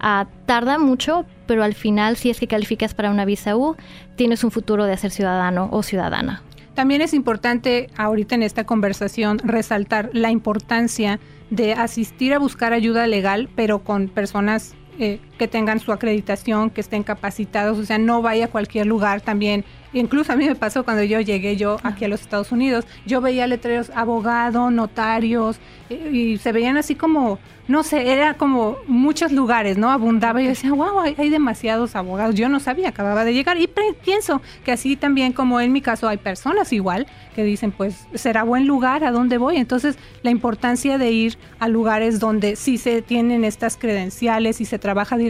Ah, 0.00 0.26
tarda 0.46 0.78
mucho, 0.78 1.24
pero 1.46 1.62
al 1.62 1.74
final 1.74 2.16
si 2.16 2.30
es 2.30 2.40
que 2.40 2.48
calificas 2.48 2.94
para 2.94 3.10
una 3.12 3.24
visa 3.24 3.56
U, 3.56 3.76
tienes 4.16 4.42
un 4.42 4.50
futuro 4.50 4.86
de 4.86 4.96
ser 4.96 5.12
ciudadano 5.12 5.68
o 5.70 5.84
ciudadana. 5.84 6.42
También 6.74 7.02
es 7.02 7.14
importante 7.14 7.88
ahorita 7.96 8.34
en 8.34 8.42
esta 8.42 8.64
conversación 8.64 9.38
resaltar 9.44 10.10
la 10.12 10.30
importancia 10.30 11.20
de 11.50 11.74
asistir 11.74 12.32
a 12.32 12.38
buscar 12.38 12.72
ayuda 12.72 13.06
legal, 13.06 13.48
pero 13.54 13.84
con 13.84 14.08
personas 14.08 14.74
eh, 14.98 15.20
que 15.40 15.48
tengan 15.48 15.80
su 15.80 15.90
acreditación, 15.90 16.68
que 16.68 16.82
estén 16.82 17.02
capacitados, 17.02 17.78
o 17.78 17.84
sea, 17.86 17.96
no 17.96 18.20
vaya 18.20 18.44
a 18.44 18.48
cualquier 18.48 18.86
lugar 18.86 19.22
también. 19.22 19.64
Incluso 19.94 20.34
a 20.34 20.36
mí 20.36 20.46
me 20.46 20.54
pasó 20.54 20.84
cuando 20.84 21.02
yo 21.02 21.18
llegué 21.18 21.56
yo 21.56 21.78
aquí 21.82 22.04
a 22.04 22.08
los 22.08 22.20
Estados 22.20 22.52
Unidos, 22.52 22.84
yo 23.06 23.22
veía 23.22 23.46
letreros 23.46 23.90
abogado, 23.94 24.70
notarios, 24.70 25.58
eh, 25.88 26.10
y 26.12 26.36
se 26.36 26.52
veían 26.52 26.76
así 26.76 26.94
como, 26.94 27.38
no 27.66 27.82
sé, 27.82 28.12
era 28.12 28.34
como 28.34 28.76
muchos 28.86 29.32
lugares, 29.32 29.78
¿no? 29.78 29.90
Abundaba 29.90 30.40
y 30.40 30.44
yo 30.44 30.50
decía, 30.50 30.72
wow, 30.72 31.00
hay, 31.00 31.30
demasiados 31.30 31.96
abogados. 31.96 32.34
Yo 32.34 32.48
no 32.48 32.60
sabía, 32.60 32.90
acababa 32.90 33.24
de 33.24 33.32
llegar. 33.32 33.58
Y 33.58 33.68
pienso 34.04 34.42
que 34.64 34.72
así 34.72 34.96
también, 34.96 35.32
como 35.32 35.60
en 35.60 35.72
mi 35.72 35.80
caso, 35.80 36.08
hay 36.08 36.18
personas 36.18 36.72
igual 36.72 37.06
que 37.34 37.44
dicen, 37.44 37.72
pues, 37.72 38.06
será 38.14 38.42
buen 38.42 38.66
lugar, 38.66 39.04
¿a 39.04 39.10
dónde 39.12 39.38
voy? 39.38 39.56
Entonces, 39.56 39.98
la 40.22 40.30
importancia 40.30 40.98
de 40.98 41.10
ir 41.10 41.38
a 41.58 41.68
lugares 41.68 42.18
donde 42.18 42.56
sí 42.56 42.76
se 42.76 43.02
tienen 43.02 43.44
estas 43.44 43.76
credenciales 43.76 44.60
y 44.60 44.64
se 44.64 44.78
trabaja 44.78 45.16
directamente 45.16 45.29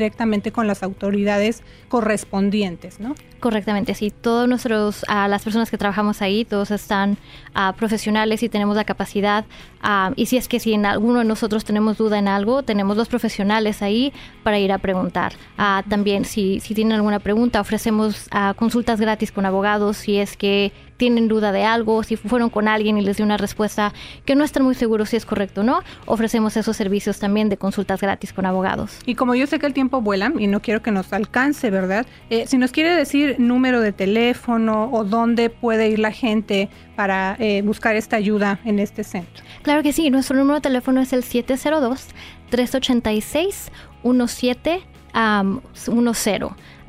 con 0.53 0.67
las 0.67 0.83
autoridades 0.83 1.63
correspondientes, 1.89 3.01
¿no? 3.01 3.15
Correctamente, 3.41 3.95
sí. 3.95 4.11
Todos 4.11 4.47
nuestros, 4.47 5.05
a 5.09 5.27
las 5.27 5.43
personas 5.43 5.71
que 5.71 5.79
trabajamos 5.79 6.21
ahí, 6.21 6.45
todos 6.45 6.71
están 6.71 7.17
uh, 7.57 7.75
profesionales 7.75 8.43
y 8.43 8.51
tenemos 8.51 8.77
la 8.77 8.85
capacidad. 8.85 9.47
Uh, 9.83 10.13
y 10.15 10.27
si 10.27 10.37
es 10.37 10.47
que 10.47 10.61
si 10.61 10.75
en 10.75 10.85
alguno 10.85 11.21
de 11.21 11.25
nosotros 11.25 11.65
tenemos 11.65 11.97
duda 11.97 12.19
en 12.19 12.29
algo, 12.29 12.63
tenemos 12.63 12.99
los 12.99 13.09
profesionales 13.09 13.81
ahí 13.81 14.13
para 14.43 14.59
ir 14.59 14.73
a 14.73 14.79
preguntar. 14.79 15.33
Uh, 15.59 15.89
también, 15.89 16.27
si, 16.27 16.61
si 16.61 16.75
tienen 16.75 16.93
alguna 16.93 17.19
pregunta, 17.19 17.63
ofrecemos 17.63 18.29
consultas 18.57 19.01
gratis 19.01 19.33
con 19.33 19.47
abogados. 19.47 19.97
Si 19.97 20.19
es 20.19 20.37
que 20.37 20.73
tienen 21.01 21.29
duda 21.29 21.51
de 21.51 21.65
algo, 21.65 22.03
si 22.03 22.17
fueron 22.17 22.51
con 22.51 22.69
alguien 22.69 22.99
y 22.99 23.01
les 23.01 23.17
dio 23.17 23.25
una 23.25 23.39
respuesta 23.39 23.95
que 24.27 24.35
no 24.35 24.45
están 24.45 24.65
muy 24.65 24.75
seguros 24.75 25.09
si 25.09 25.17
es 25.17 25.25
correcto 25.25 25.63
o 25.63 25.65
no, 25.65 25.81
ofrecemos 26.05 26.59
esos 26.59 26.77
servicios 26.77 27.19
también 27.19 27.49
de 27.49 27.57
consultas 27.57 28.03
gratis 28.03 28.35
con 28.35 28.45
abogados. 28.45 28.99
Y 29.07 29.15
como 29.15 29.35
yo 29.35 29.47
sé 29.47 29.59
que 29.59 29.65
el 29.65 29.73
tiempo 29.73 30.03
vuela 30.03 30.31
y 30.39 30.47
no 30.47 30.61
quiero 30.61 30.83
que 30.83 30.91
nos 30.91 31.11
alcance, 31.15 31.71
¿verdad? 31.71 32.05
Eh, 32.29 32.47
si 32.47 32.59
nos 32.59 32.71
quiere 32.71 32.95
decir 32.95 33.30
número 33.39 33.81
de 33.81 33.93
teléfono 33.93 34.91
o 34.93 35.05
dónde 35.05 35.51
puede 35.51 35.89
ir 35.89 35.99
la 35.99 36.13
gente 36.13 36.69
para 36.97 37.37
eh, 37.39 37.63
buscar 37.63 37.97
esta 37.97 38.17
ayuda 38.17 38.61
en 38.65 38.79
este 38.79 39.05
centro. 39.05 39.45
Claro 39.63 39.83
que 39.83 39.93
sí, 39.93 40.11
nuestro 40.11 40.37
número 40.37 40.57
de 40.57 40.63
teléfono 40.63 41.01
es 41.01 41.13
el 41.13 41.23
702 41.23 42.09
386 42.51 43.71
1710. 44.03 44.83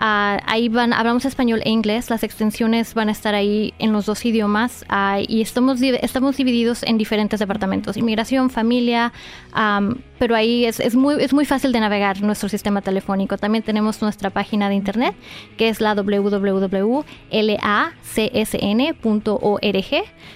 Uh, 0.01 0.41
ahí 0.47 0.67
van, 0.67 0.93
hablamos 0.93 1.25
español 1.25 1.61
e 1.63 1.69
inglés, 1.69 2.09
las 2.09 2.23
extensiones 2.23 2.95
van 2.95 3.09
a 3.09 3.11
estar 3.11 3.35
ahí 3.35 3.75
en 3.77 3.93
los 3.93 4.07
dos 4.07 4.25
idiomas 4.25 4.83
uh, 4.89 5.23
y 5.27 5.41
estamos, 5.41 5.79
estamos 5.79 6.37
divididos 6.37 6.81
en 6.81 6.97
diferentes 6.97 7.39
departamentos, 7.39 7.97
inmigración, 7.97 8.49
familia, 8.49 9.13
um, 9.55 9.97
pero 10.21 10.35
ahí 10.35 10.65
es, 10.65 10.79
es, 10.79 10.93
muy, 10.93 11.15
es 11.19 11.33
muy 11.33 11.45
fácil 11.45 11.71
de 11.71 11.79
navegar 11.79 12.21
nuestro 12.21 12.47
sistema 12.47 12.83
telefónico. 12.83 13.39
También 13.39 13.63
tenemos 13.63 14.03
nuestra 14.03 14.29
página 14.29 14.69
de 14.69 14.75
internet 14.75 15.15
que 15.57 15.67
es 15.67 15.81
la 15.81 15.95
www.lacsn.org 15.95 17.03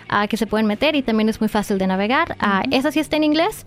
uh, 0.10 0.28
que 0.28 0.38
se 0.38 0.48
pueden 0.48 0.66
meter 0.66 0.96
y 0.96 1.04
también 1.04 1.30
es 1.30 1.40
muy 1.40 1.50
fácil 1.50 1.78
de 1.78 1.86
navegar. 1.86 2.36
Esa 2.72 2.92
sí 2.92 3.00
está 3.00 3.18
en 3.18 3.26
inglés, 3.26 3.64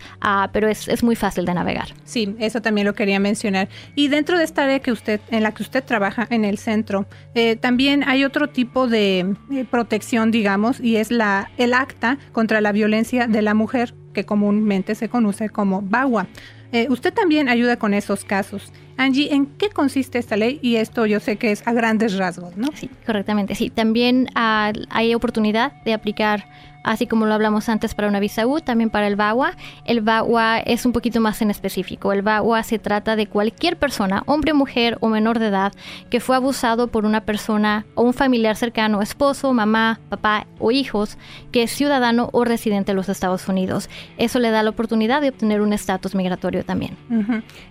pero 0.51 0.67
es, 0.67 0.89
es 0.89 1.03
muy 1.03 1.15
fácil 1.15 1.45
de 1.45 1.53
navegar. 1.53 1.87
Sí, 2.03 2.35
eso 2.39 2.61
también 2.61 2.85
lo 2.85 2.95
quería 2.95 3.21
mencionar. 3.21 3.69
Y 3.95 4.09
dentro 4.09 4.37
de 4.37 4.43
esta 4.43 4.65
área 4.65 4.79
que 4.79 4.91
usted, 4.91 5.21
en 5.31 5.41
la 5.43 5.53
que 5.53 5.63
usted 5.63 5.85
trabaja 5.85 6.27
en 6.29 6.43
el 6.43 6.57
centro. 6.57 7.05
Eh, 7.33 7.55
también 7.55 8.03
hay 8.05 8.25
otro 8.25 8.49
tipo 8.49 8.87
de 8.87 9.35
eh, 9.51 9.65
protección, 9.71 10.31
digamos, 10.31 10.81
y 10.81 10.97
es 10.97 11.11
la, 11.11 11.49
el 11.55 11.73
acta 11.73 12.17
contra 12.33 12.59
la 12.59 12.73
violencia 12.73 13.27
de 13.27 13.41
la 13.41 13.53
mujer, 13.53 13.93
que 14.13 14.25
comúnmente 14.25 14.95
se 14.95 15.09
conoce 15.09 15.49
como 15.49 15.81
BAWA. 15.81 16.27
Eh, 16.71 16.87
usted 16.89 17.13
también 17.13 17.49
ayuda 17.49 17.77
con 17.77 17.93
esos 17.93 18.23
casos. 18.23 18.71
Angie, 18.97 19.33
¿en 19.33 19.45
qué 19.45 19.69
consiste 19.69 20.19
esta 20.19 20.37
ley? 20.37 20.59
Y 20.61 20.75
esto 20.75 21.05
yo 21.05 21.19
sé 21.19 21.37
que 21.37 21.51
es 21.51 21.65
a 21.65 21.73
grandes 21.73 22.17
rasgos, 22.17 22.57
¿no? 22.57 22.67
Sí, 22.75 22.89
correctamente. 23.05 23.55
Sí, 23.55 23.69
también 23.69 24.27
ah, 24.35 24.71
hay 24.89 25.15
oportunidad 25.15 25.81
de 25.83 25.93
aplicar 25.93 26.45
así 26.89 27.05
como 27.05 27.27
lo 27.27 27.35
hablamos 27.35 27.69
antes 27.69 27.93
para 27.93 28.07
una 28.07 28.19
visa 28.19 28.47
U, 28.47 28.61
también 28.61 28.89
para 28.89 29.05
el 29.05 29.15
VAWA. 29.15 29.55
El 29.85 30.01
VAWA 30.01 30.57
es 30.57 30.87
un 30.87 30.91
poquito 30.91 31.21
más 31.21 31.39
en 31.43 31.51
específico. 31.51 32.11
El 32.11 32.23
VAWA 32.23 32.63
se 32.63 32.79
trata 32.79 33.15
de 33.15 33.27
cualquier 33.27 33.77
persona, 33.77 34.23
hombre, 34.25 34.53
mujer 34.53 34.97
o 34.99 35.07
menor 35.07 35.37
de 35.37 35.47
edad, 35.47 35.71
que 36.09 36.19
fue 36.19 36.35
abusado 36.35 36.87
por 36.87 37.05
una 37.05 37.21
persona 37.21 37.85
o 37.93 38.01
un 38.01 38.13
familiar 38.13 38.55
cercano, 38.55 39.03
esposo, 39.03 39.53
mamá, 39.53 39.99
papá 40.09 40.47
o 40.57 40.71
hijos, 40.71 41.19
que 41.51 41.61
es 41.61 41.71
ciudadano 41.71 42.29
o 42.33 42.43
residente 42.43 42.91
de 42.91 42.95
los 42.95 43.07
Estados 43.07 43.47
Unidos. 43.47 43.87
Eso 44.17 44.39
le 44.39 44.49
da 44.49 44.63
la 44.63 44.71
oportunidad 44.71 45.21
de 45.21 45.29
obtener 45.29 45.61
un 45.61 45.73
estatus 45.73 46.15
migratorio 46.15 46.65
también. 46.65 46.97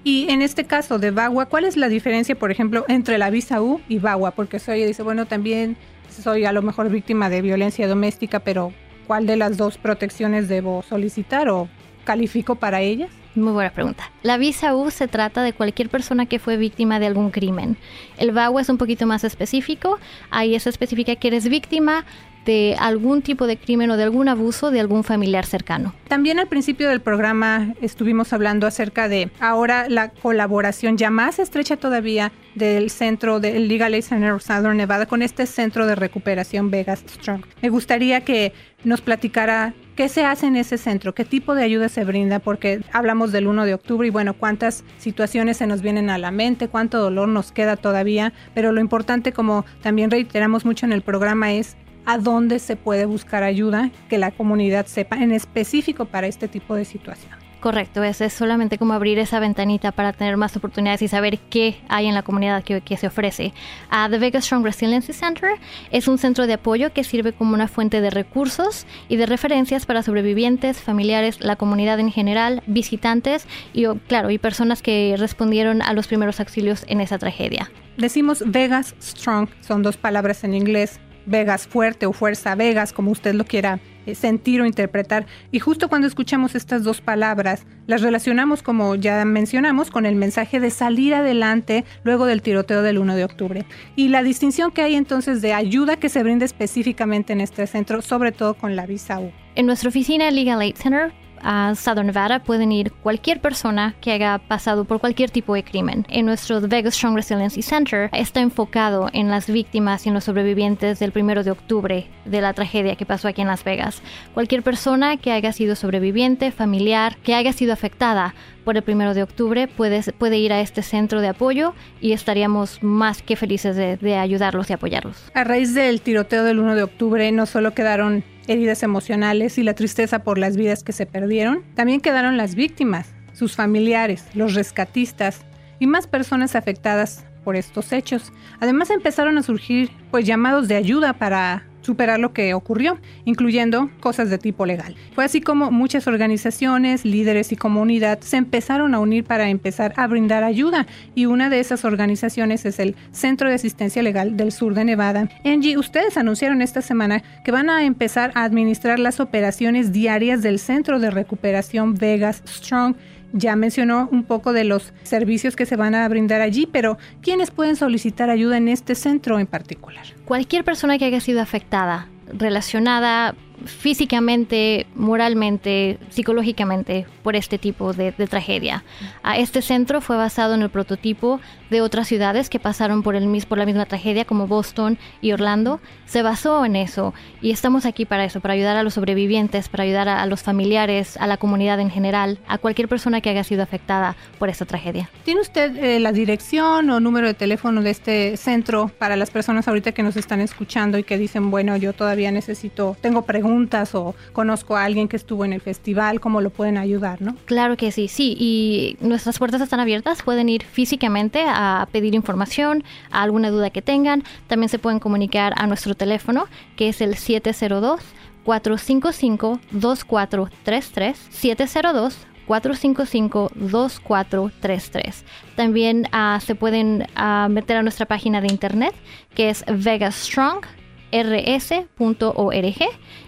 Y 0.05 0.31
en 0.31 0.43
este 0.43 0.65
caso 0.65 1.01
de 1.01 1.11
VAWA, 1.11 1.47
¿cuál 1.47 1.65
es 1.65 1.77
la 1.77 1.89
diferencia, 1.89 2.37
por 2.37 2.53
ejemplo, 2.53 2.85
entre 2.87 3.19
la 3.19 3.31
visa 3.31 3.61
U 3.61 3.81
y 3.89 3.99
VAWA? 3.99 4.31
Porque 4.31 4.61
soy, 4.61 4.85
dice, 4.85 5.03
bueno, 5.03 5.27
también 5.27 5.77
soy 6.09 6.45
a 6.45 6.53
lo 6.53 6.63
mejor 6.63 6.89
víctima 6.89 7.29
de 7.29 7.43
violencia 7.43 7.89
doméstica, 7.89 8.39
pero 8.39 8.73
¿cuál 9.09 9.27
de 9.27 9.37
las 9.37 9.57
dos 9.57 9.79
protecciones 9.79 10.47
debo 10.49 10.83
solicitar 10.83 11.49
o 11.49 11.69
califico 12.05 12.55
para 12.55 12.83
ellas? 12.83 13.11
Muy 13.35 13.53
buena 13.53 13.71
pregunta. 13.71 14.11
La 14.23 14.37
visa 14.37 14.75
U 14.75 14.91
se 14.91 15.09
trata 15.09 15.43
de 15.43 15.53
cualquier 15.53 15.89
persona 15.89 16.27
que 16.27 16.39
fue 16.39 16.57
víctima 16.57 16.99
de 16.99 17.07
algún 17.07 17.31
crimen. 17.31 17.77
El 18.19 18.33
VAWA 18.33 18.61
es 18.61 18.69
un 18.69 18.79
poquito 18.79 19.07
más 19.07 19.25
específico. 19.25 19.99
Ahí 20.31 20.55
eso 20.55 20.69
especifica 20.69 21.17
que 21.17 21.29
eres 21.29 21.49
víctima 21.49 22.05
de 22.45 22.77
algún 22.79 23.23
tipo 23.23 23.47
de 23.47 23.57
crimen 23.57 23.91
o 23.91 23.97
de 23.97 24.05
algún 24.05 24.29
abuso 24.29 24.71
de 24.71 24.81
algún 24.81 25.05
familiar 25.05 25.47
cercano. 25.47 25.95
También 26.09 26.39
al 26.39 26.49
principio 26.49 26.89
del 26.89 27.01
programa 27.01 27.75
estuvimos 27.81 28.33
hablando 28.33 28.67
acerca 28.67 29.09
de 29.09 29.31
ahora 29.41 29.89
la 29.89 30.11
colaboración 30.11 30.97
ya 30.97 31.11
más 31.11 31.39
estrecha 31.39 31.77
todavía 31.77 32.33
del 32.55 32.91
centro 32.91 33.41
del 33.41 33.69
Legal 33.69 33.95
Aid 33.95 34.03
Center 34.03 34.41
Southern 34.41 34.77
Nevada 34.77 35.07
con 35.07 35.23
este 35.23 35.47
centro 35.47 35.87
de 35.87 35.95
recuperación 35.95 36.71
Vegas 36.71 37.05
Strong. 37.07 37.45
Me 37.63 37.69
gustaría 37.69 38.25
que 38.25 38.53
nos 38.85 39.01
platicara 39.01 39.75
qué 39.97 40.09
se 40.09 40.25
hace 40.25 40.47
en 40.47 40.57
ese 40.57 40.79
centro, 40.79 41.15
qué 41.15 41.25
tipo 41.25 41.55
de 41.55 41.65
ayuda 41.65 41.89
se 41.89 42.05
brinda, 42.05 42.39
porque 42.39 42.81
hablamos 42.93 43.33
del 43.33 43.49
1 43.49 43.65
de 43.65 43.75
octubre 43.75 44.07
y 44.07 44.11
bueno, 44.11 44.35
cuántas 44.35 44.85
situaciones 44.99 45.57
se 45.57 45.67
nos 45.67 45.83
vienen 45.83 46.11
a 46.11 46.19
la 46.19 46.31
mente, 46.31 46.69
cuánto 46.69 47.01
dolor 47.01 47.29
nos 47.29 47.51
queda 47.51 47.77
todavía, 47.77 48.33
pero 48.55 48.71
lo 48.71 48.81
importante, 48.81 49.33
como 49.33 49.65
también 49.83 50.11
reiteramos 50.11 50.65
mucho 50.65 50.87
en 50.87 50.93
el 50.93 51.03
programa, 51.03 51.53
es 51.53 51.77
a 52.09 52.17
dónde 52.17 52.59
se 52.59 52.75
puede 52.75 53.05
buscar 53.05 53.43
ayuda, 53.43 53.91
que 54.09 54.17
la 54.17 54.31
comunidad 54.31 54.87
sepa 54.87 55.17
en 55.17 55.31
específico 55.31 56.07
para 56.07 56.27
este 56.27 56.49
tipo 56.49 56.75
de 56.75 56.87
situación. 56.87 57.33
Correcto, 57.61 58.03
es, 58.03 58.23
es 58.23 58.33
solamente 58.33 58.79
como 58.79 58.95
abrir 58.95 59.19
esa 59.19 59.41
ventanita 59.41 59.93
para 59.93 60.15
tener 60.15 60.39
más 60.39 60.57
oportunidades 60.57 61.03
y 61.03 61.09
saber 61.09 61.39
qué 61.39 61.77
hay 61.91 62.07
en 62.07 62.15
la 62.15 62.23
comunidad 62.23 62.65
que, 62.65 62.81
que 62.81 62.97
se 62.97 63.09
ofrece. 63.09 63.53
Uh, 63.93 64.09
The 64.11 64.19
Vegas 64.19 64.47
Strong 64.47 64.65
Resiliency 64.65 65.13
Center 65.13 65.51
es 65.91 66.09
un 66.09 66.17
centro 66.17 66.47
de 66.47 66.55
apoyo 66.55 66.95
que 66.95 67.05
sirve 67.05 67.35
como 67.35 67.53
una 67.53 67.69
fuente 67.69 68.01
de 68.01 68.09
recursos 68.09 68.87
y 69.11 69.17
de 69.17 69.27
referencias 69.27 69.85
para 69.85 70.03
sobrevivientes, 70.03 70.81
familiares, 70.81 71.41
la 71.41 71.57
comunidad 71.57 72.01
en 72.01 72.11
general, 72.11 72.63
visitantes 72.67 73.47
y, 73.75 73.85
claro, 74.07 74.31
y 74.31 74.39
personas 74.39 74.81
que 74.81 75.15
respondieron 75.19 75.83
a 75.83 75.93
los 75.93 76.07
primeros 76.07 76.41
auxilios 76.41 76.87
en 76.89 77.03
esa 77.03 77.19
tragedia. 77.19 77.71
Decimos 77.99 78.45
Vegas 78.47 78.95
Strong, 79.03 79.51
son 79.61 79.83
dos 79.83 79.99
palabras 79.99 80.45
en 80.45 80.55
inglés, 80.55 81.01
Vegas 81.29 81.67
fuerte 81.67 82.07
o 82.07 82.13
fuerza 82.13 82.55
Vegas, 82.55 82.93
como 82.93 83.11
usted 83.11 83.35
lo 83.35 83.45
quiera 83.45 83.81
eh, 84.07 84.15
sentir 84.15 84.61
o 84.61 84.67
interpretar. 84.67 85.27
Y 85.53 85.59
justo 85.61 85.89
cuando 85.89 86.07
escuchamos 86.07 86.55
estas 86.55 86.83
dos 86.83 87.01
palabras, 87.01 87.67
las 87.87 88.03
relacionamos, 88.03 88.63
como 88.63 88.95
ya 88.95 89.25
mencionamos, 89.25 89.91
con 89.91 90.07
el 90.07 90.15
mensaje 90.15 90.61
de 90.61 90.71
salir 90.71 91.15
adelante 91.15 91.85
luego 92.05 92.27
del 92.27 92.43
tiroteo 92.43 92.83
del 92.83 92.99
1 92.99 93.17
de 93.17 93.25
octubre. 93.25 93.67
Y 93.97 94.09
la 94.09 94.23
distinción 94.23 94.73
que 94.73 94.83
hay 94.83 94.95
entonces 94.95 95.43
de 95.43 95.53
ayuda 95.53 95.97
que 95.97 96.09
se 96.09 96.23
brinda 96.23 96.45
específicamente 96.45 97.33
en 97.33 97.41
este 97.41 97.67
centro, 97.67 98.03
sobre 98.03 98.33
todo 98.33 98.55
con 98.55 98.77
la 98.77 98.87
visa 98.87 99.21
U. 99.21 99.31
En 99.55 99.67
nuestra 99.67 99.91
oficina 99.91 100.31
Legal 100.31 100.61
Aid 100.61 100.77
Center 100.77 101.13
a 101.43 101.75
Southern 101.75 102.09
Nevada 102.09 102.41
pueden 102.41 102.73
ir 102.73 102.93
cualquier 102.93 103.41
persona 103.41 103.95
que 104.01 104.13
haya 104.13 104.39
pasado 104.39 104.85
por 104.85 105.01
cualquier 105.01 105.31
tipo 105.31 105.55
de 105.55 105.65
crimen. 105.65 106.07
En 106.09 106.27
nuestro 106.27 106.61
Vegas 106.61 106.95
Strong 106.95 107.17
Resiliency 107.17 107.63
Center 107.63 108.11
está 108.13 108.41
enfocado 108.41 109.09
en 109.13 109.29
las 109.29 109.49
víctimas 109.49 110.05
y 110.05 110.09
en 110.09 110.15
los 110.15 110.25
sobrevivientes 110.25 110.99
del 110.99 111.13
primero 111.13 111.45
de 111.45 111.51
octubre 111.51 112.09
de 112.25 112.41
la 112.41 112.53
tragedia 112.53 112.97
que 112.97 113.07
pasó 113.07 113.29
aquí 113.29 113.41
en 113.41 113.49
Las 113.49 113.65
Vegas. 113.65 114.03
Cualquier 114.35 114.63
persona 114.63 115.17
que 115.17 115.33
haya 115.33 115.53
sido 115.53 115.77
sobreviviente, 115.77 116.51
familiar, 116.51 117.17
que 117.23 117.35
haya 117.35 117.53
sido 117.53 117.73
afectada 117.73 118.35
por 118.65 118.77
el 118.77 118.83
primero 118.83 119.15
de 119.15 119.23
octubre 119.23 119.67
puede, 119.67 120.03
puede 120.13 120.39
ir 120.39 120.53
a 120.53 120.61
este 120.61 120.83
centro 120.83 121.21
de 121.21 121.29
apoyo 121.29 121.75
y 122.01 122.13
estaríamos 122.13 122.83
más 122.83 123.23
que 123.23 123.37
felices 123.37 123.77
de, 123.77 123.97
de 123.97 124.17
ayudarlos 124.17 124.69
y 124.69 124.75
apoyarlos. 124.75 125.31
A 125.35 125.45
raíz 125.45 125.75
del 125.75 126.01
tiroteo 126.01 126.45
del 126.45 126.59
1 126.59 126.75
de 126.75 126.83
octubre 126.83 127.33
no 127.33 127.47
solo 127.47 127.73
quedaron 127.73 128.25
heridas 128.49 128.83
emocionales 128.83 129.59
y 129.59 129.63
la 129.63 129.75
tristeza 129.75 130.21
por 130.21 130.39
las 130.39 130.57
vidas 130.57 130.83
que 130.83 130.93
se 130.93 131.07
perdieron, 131.07 131.63
también 131.75 132.01
quedaron 132.01 132.37
las 132.37 132.55
víctimas, 132.55 133.15
sus 133.33 133.55
familiares, 133.55 134.25
los 134.35 134.55
rescatistas 134.55 135.45
y 135.79 135.87
más 135.87 136.07
personas 136.07 136.57
afectadas 136.57 137.25
por 137.45 137.55
estos 137.57 137.93
hechos. 137.93 138.33
Además 138.61 138.91
empezaron 138.91 139.39
a 139.39 139.43
surgir 139.43 139.91
pues 140.11 140.27
llamados 140.27 140.67
de 140.67 140.77
ayuda 140.77 141.13
para 141.13 141.68
superar 141.81 142.19
lo 142.19 142.33
que 142.33 142.55
ocurrió, 142.55 142.99
incluyendo 143.25 143.91
cosas 144.01 144.31
de 144.31 144.39
tipo 144.39 144.67
legal. 144.67 144.97
Fue 145.15 145.25
así 145.25 145.41
como 145.41 145.71
muchas 145.71 146.07
organizaciones, 146.07 147.05
líderes 147.05 147.53
y 147.53 147.57
comunidad 147.57 148.21
se 148.21 148.37
empezaron 148.37 148.95
a 148.95 149.01
unir 149.01 149.25
para 149.25 149.49
empezar 149.49 149.93
a 149.97 150.07
brindar 150.07 150.45
ayuda 150.45 150.87
y 151.15 151.27
una 151.27 151.51
de 151.51 151.61
esas 151.61 151.85
organizaciones 151.85 152.65
es 152.65 152.79
el 152.79 152.97
Centro 153.13 153.49
de 153.49 153.55
Asistencia 153.55 154.03
Legal 154.03 154.37
del 154.37 154.53
Sur 154.53 154.75
de 154.75 154.85
Nevada. 154.85 155.29
Angie, 155.45 155.79
ustedes 155.79 156.17
anunciaron 156.17 156.63
esta 156.63 156.83
semana 156.83 157.23
que 157.45 157.53
van 157.53 157.71
a 157.71 157.85
empezar 157.85 158.33
a 158.35 158.45
administrar 158.45 158.99
las 158.99 159.21
operaciones 159.21 159.93
diarias 159.93 160.43
del 160.43 160.59
Centro 160.59 160.99
de 160.99 161.11
Recuperación 161.11 161.95
Vegas 161.95 162.43
Strong 162.47 162.97
ya 163.33 163.57
mencionó 163.57 164.09
un 164.11 164.25
poco 164.25 164.53
de 164.53 164.65
los 164.65 164.93
servicios 165.03 165.57
que 165.57 165.67
se 165.67 165.77
van 165.77 165.95
a 165.95 166.09
brindar 166.09 166.41
allí, 166.41 166.67
pero 166.67 166.99
¿quiénes 167.23 167.51
pueden 167.51 167.77
solicitar 167.77 168.31
ayuda 168.31 168.57
en 168.57 168.69
este 168.69 168.95
centro 168.95 169.39
en 169.39 169.47
particular? 169.47 170.05
Cualquier 170.25 170.65
persona 170.65 170.99
que 170.99 171.05
haya 171.05 171.21
sido 171.21 171.41
afectada, 171.41 172.09
relacionada 172.33 173.35
físicamente, 173.69 174.87
moralmente, 174.95 175.99
psicológicamente 176.11 177.07
por 177.23 177.37
este 177.37 177.59
tipo 177.59 177.93
de, 177.93 178.13
tragedia. 178.13 178.85
A 179.23 179.39
este 179.39 179.63
centro 179.63 180.01
fue 180.01 180.17
basado 180.17 180.55
en 180.55 180.63
el 180.63 180.71
prototipo 180.71 181.41
de 181.71 181.81
otras 181.83 182.09
ciudades 182.09 182.49
que 182.49 182.59
pasaron 182.59 183.03
por, 183.03 183.15
el, 183.15 183.45
por 183.47 183.59
la 183.59 183.67
misma 183.67 183.87
tragedia 183.87 184.25
como 184.25 184.47
Boston 184.47 184.99
y 185.21 185.33
Orlando. 185.33 185.81
Se 186.07 186.23
basó 186.23 186.65
en 186.65 186.77
eso 186.77 187.15
y 187.41 187.51
estamos 187.51 187.85
aquí 187.85 188.07
para 188.07 188.25
eso, 188.25 188.41
para 188.41 188.55
ayudar 188.55 188.77
a 188.77 188.83
los 188.83 188.95
sobrevivientes, 188.95 189.69
para 189.69 189.85
ayudar 189.85 190.09
a, 190.09 190.25
los 190.27 190.43
familiares, 190.43 191.17
a 191.19 191.27
la 191.27 191.37
comunidad 191.37 191.81
en 191.81 191.91
general, 191.91 192.39
a 192.49 192.59
cualquier 192.59 192.89
persona 192.89 193.21
que 193.21 193.31
haya 193.31 193.45
sido 193.45 193.63
afectada 193.63 194.17
por 194.39 194.49
esta 194.49 194.65
tragedia. 194.65 195.11
¿Tiene 195.25 195.41
usted 195.41 195.77
eh, 195.77 196.01
la 196.01 196.13
dirección 196.13 196.91
o 196.91 197.01
número 197.01 197.27
de 197.27 197.35
teléfono 197.35 197.83
de 197.83 197.91
este 197.91 198.37
centro 198.37 198.91
para 198.99 199.17
las 199.17 199.31
personas 199.31 199.69
ahorita 199.69 199.93
que 199.93 200.03
nos 200.03 200.17
están 200.17 200.41
escuchando 200.41 200.99
y 200.99 201.05
que 201.05 201.19
dicen, 201.19 201.51
bueno, 201.51 201.77
yo 201.77 201.93
todavía 201.93 202.33
necesito, 202.33 202.97
tengo 203.01 203.23
preguntas? 203.23 203.58
O 203.95 204.15
conozco 204.33 204.77
a 204.77 204.85
alguien 204.85 205.09
que 205.09 205.17
estuvo 205.17 205.45
en 205.45 205.53
el 205.53 205.61
festival, 205.61 206.21
cómo 206.21 206.41
lo 206.41 206.51
pueden 206.51 206.79
ayudar, 206.79 207.21
¿no? 207.21 207.35
Claro 207.47 207.77
que 207.77 207.93
sí, 207.93 208.09
sí. 208.09 208.37
Y 208.39 208.97
nuestras 209.01 209.39
puertas 209.39 209.61
están 209.61 209.81
abiertas. 209.81 210.23
Pueden 210.23 210.49
ir 210.49 210.65
físicamente 210.65 211.45
a 211.47 211.89
pedir 211.91 212.15
información, 212.15 212.85
a 213.11 213.23
alguna 213.23 213.51
duda 213.51 213.71
que 213.71 213.83
tengan. 213.83 214.23
También 214.47 214.69
se 214.69 214.79
pueden 214.79 215.01
comunicar 215.01 215.53
a 215.57 215.67
nuestro 215.67 215.95
teléfono, 215.95 216.47
que 216.77 216.89
es 216.89 217.01
el 217.01 217.17
702 217.17 218.01
455 218.45 219.61
2433 219.73 221.19
702 221.31 222.29
455-2433. 222.49 225.23
También 225.55 226.07
uh, 226.07 226.41
se 226.41 226.55
pueden 226.55 227.07
uh, 227.17 227.51
meter 227.51 227.77
a 227.77 227.83
nuestra 227.83 228.07
página 228.07 228.41
de 228.41 228.47
internet 228.49 228.95
que 229.35 229.51
es 229.51 229.63
Vegas 229.69 230.15
Strong 230.15 230.65
rs.org 231.13 232.77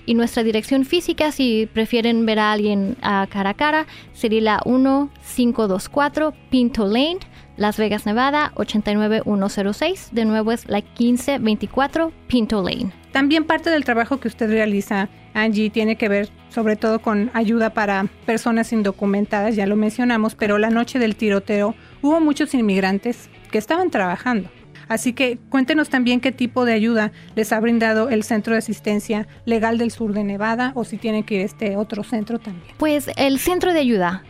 y 0.06 0.14
nuestra 0.14 0.42
dirección 0.42 0.84
física, 0.84 1.32
si 1.32 1.68
prefieren 1.72 2.26
ver 2.26 2.38
a 2.38 2.52
alguien 2.52 2.96
a 3.02 3.26
cara 3.30 3.50
a 3.50 3.54
cara, 3.54 3.87
sería 4.12 4.40
la 4.40 4.62
1524 4.64 6.34
Pinto 6.50 6.87
Lane, 6.87 7.18
Las 7.56 7.76
Vegas, 7.76 8.06
Nevada 8.06 8.52
89106. 8.56 10.10
De 10.12 10.25
nuevo 10.25 10.52
es 10.52 10.68
la 10.68 10.78
1524 10.78 12.12
Pinto 12.26 12.62
Lane. 12.62 12.92
También 13.12 13.44
parte 13.44 13.70
del 13.70 13.84
trabajo 13.84 14.20
que 14.20 14.28
usted 14.28 14.50
realiza, 14.50 15.08
Angie, 15.34 15.70
tiene 15.70 15.96
que 15.96 16.08
ver 16.08 16.28
sobre 16.49 16.76
todo 16.76 17.00
con 17.00 17.30
ayuda 17.32 17.70
para 17.70 18.06
personas 18.26 18.72
indocumentadas, 18.72 19.56
ya 19.56 19.66
lo 19.66 19.76
mencionamos, 19.76 20.34
pero 20.34 20.58
la 20.58 20.70
noche 20.70 20.99
del 20.99 21.16
tiroteo 21.16 21.75
hubo 22.02 22.20
muchos 22.20 22.54
inmigrantes 22.54 23.28
que 23.50 23.58
estaban 23.58 23.90
trabajando 23.90 24.50
Así 24.90 25.12
que 25.12 25.38
cuéntenos 25.50 25.88
también 25.88 26.20
qué 26.20 26.32
tipo 26.32 26.64
de 26.64 26.73
ayuda 26.73 27.12
les 27.37 27.52
ha 27.52 27.61
brindado 27.61 28.09
el 28.09 28.25
Centro 28.25 28.54
de 28.54 28.59
Asistencia 28.59 29.28
Legal 29.44 29.78
del 29.78 29.92
Sur 29.92 30.12
de 30.12 30.25
Nevada 30.25 30.73
o 30.75 30.82
si 30.82 30.97
tienen 30.97 31.23
que 31.23 31.37
ir 31.37 31.42
a 31.42 31.44
este 31.44 31.76
otro 31.76 32.02
centro 32.02 32.40
también. 32.40 32.75
Pues 32.76 33.09
el 33.16 33.38
Centro 33.38 33.73
de 33.73 33.78
Ayuda 33.78 34.25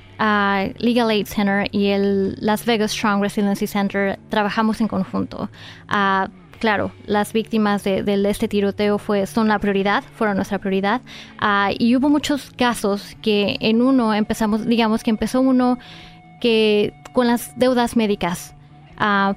Legal 0.78 1.08
Aid 1.08 1.26
Center 1.26 1.66
y 1.72 1.86
el 1.86 2.36
Las 2.40 2.66
Vegas 2.66 2.92
Strong 2.92 3.22
Resiliency 3.22 3.66
Center 3.66 4.18
trabajamos 4.28 4.82
en 4.82 4.88
conjunto. 4.88 5.48
claro, 6.58 6.92
las 7.06 7.32
víctimas 7.32 7.82
de, 7.84 8.04
este 8.28 8.46
tiroteo 8.46 8.98
fue, 8.98 9.26
son 9.26 9.48
la 9.48 9.58
prioridad, 9.58 10.04
fueron 10.14 10.36
nuestra 10.36 10.58
prioridad. 10.58 11.00
y 11.78 11.96
hubo 11.96 12.10
muchos 12.10 12.50
casos 12.50 13.16
que 13.22 13.56
en 13.60 13.80
uno 13.80 14.12
empezamos, 14.12 14.66
digamos 14.66 15.02
que 15.02 15.08
empezó 15.08 15.40
uno 15.40 15.78
que 16.38 16.92
con 17.14 17.26
las 17.26 17.58
deudas 17.58 17.96
médicas 17.96 18.54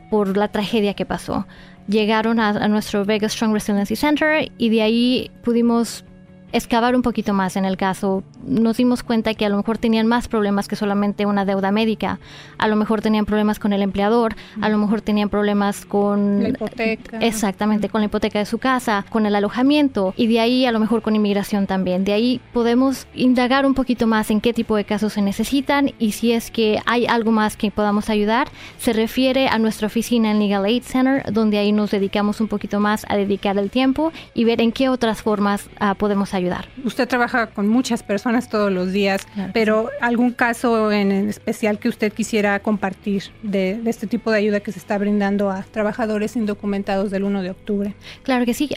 por 0.10 0.38
la 0.38 0.48
tragedia 0.50 0.94
que 0.94 1.06
pasó. 1.06 1.46
Llegaron 1.88 2.40
a, 2.40 2.50
a 2.50 2.68
nuestro 2.68 3.06
Vegas 3.06 3.34
Strong 3.34 3.54
Resiliency 3.54 3.96
Center 3.96 4.52
y 4.58 4.70
de 4.70 4.82
ahí 4.82 5.32
pudimos 5.44 6.06
excavar 6.54 6.96
un 6.96 7.02
poquito 7.02 7.34
más 7.34 7.56
en 7.58 7.66
el 7.66 7.78
caso, 7.78 8.24
nos 8.46 8.78
dimos 8.78 9.04
cuenta 9.04 9.34
que 9.34 9.46
a 9.46 9.50
lo 9.50 9.58
mejor 9.58 9.78
tenían 9.78 10.08
más 10.08 10.28
problemas 10.28 10.68
que 10.68 10.76
solamente 10.76 11.26
una 11.26 11.46
deuda 11.46 11.72
médica. 11.72 12.20
A 12.58 12.68
lo 12.68 12.76
mejor 12.76 13.02
tenían 13.02 13.26
problemas 13.26 13.60
con 13.60 13.74
el 13.74 13.82
empleador, 13.82 14.36
a 14.62 14.70
lo 14.70 14.78
mejor 14.78 15.02
tenían 15.02 15.30
problemas 15.30 15.86
con 15.86 16.44
la 16.44 16.50
hipoteca. 16.50 17.18
Exactamente, 17.20 17.90
con 17.90 18.02
la 18.02 18.06
hipoteca 18.06 18.40
de 18.40 18.46
su 18.46 18.58
casa, 18.58 19.06
con 19.10 19.26
el 19.26 19.36
alojamiento 19.36 20.14
y 20.18 20.28
de 20.28 20.40
ahí 20.40 20.66
a 20.66 20.72
lo 20.72 20.80
mejor 20.80 21.02
con 21.02 21.16
inmigración 21.16 21.66
también. 21.66 22.04
De 22.04 22.14
ahí 22.14 22.40
podemos 22.54 23.08
indagar 23.16 23.66
un 23.66 23.74
poquito 23.74 24.06
más 24.06 24.30
en 24.30 24.42
qué 24.42 24.54
tipo 24.54 24.76
de 24.76 24.84
casos 24.84 25.14
se 25.14 25.22
necesitan 25.22 25.92
y 25.98 26.12
si 26.12 26.32
es 26.32 26.52
que 26.52 26.80
hay 26.86 27.08
algo 27.08 27.32
más 27.32 27.58
que 27.58 27.72
podamos 27.72 28.10
ayudar, 28.10 28.50
se 28.78 28.94
refiere 28.94 29.48
a 29.48 29.58
nuestra 29.58 29.88
oficina 29.88 30.32
en 30.32 30.40
Legal 30.40 30.66
Aid 30.66 30.84
Center, 30.84 31.32
donde 31.32 31.58
ahí 31.58 31.72
nos 31.72 31.92
dedicamos 31.92 32.42
un 32.42 32.48
poquito 32.48 32.80
más 32.80 33.06
a 33.10 33.18
dedicar 33.18 33.58
el 33.58 33.72
tiempo 33.72 34.12
y 34.36 34.44
ver 34.44 34.62
en 34.62 34.72
qué 34.72 34.90
otras 34.90 35.22
formas 35.22 35.70
uh, 35.82 35.96
podemos 35.96 36.34
ayudar 36.34 36.44
ayudar. 36.44 36.68
Usted 36.84 37.08
trabaja 37.08 37.48
con 37.48 37.68
muchas 37.68 38.04
personas 38.04 38.33
todos 38.50 38.72
los 38.72 38.92
días, 38.92 39.26
pero 39.54 39.90
¿algún 40.02 40.32
caso 40.32 40.92
en 40.92 41.12
especial 41.30 41.80
que 41.80 41.90
usted 41.90 42.12
quisiera 42.12 42.60
compartir 42.60 43.24
de, 43.44 43.80
este 43.86 44.08
tipo 44.08 44.32
de 44.32 44.38
ayuda 44.38 44.60
que 44.60 44.72
se 44.72 44.80
está 44.80 44.98
brindando 44.98 45.50
a 45.50 45.64
trabajadores 45.64 46.36
indocumentados 46.36 47.12
del 47.12 47.24
1 47.24 47.42
de 47.42 47.52
octubre? 47.52 47.96
Claro 48.24 48.46
que 48.46 48.54
sí. 48.54 48.70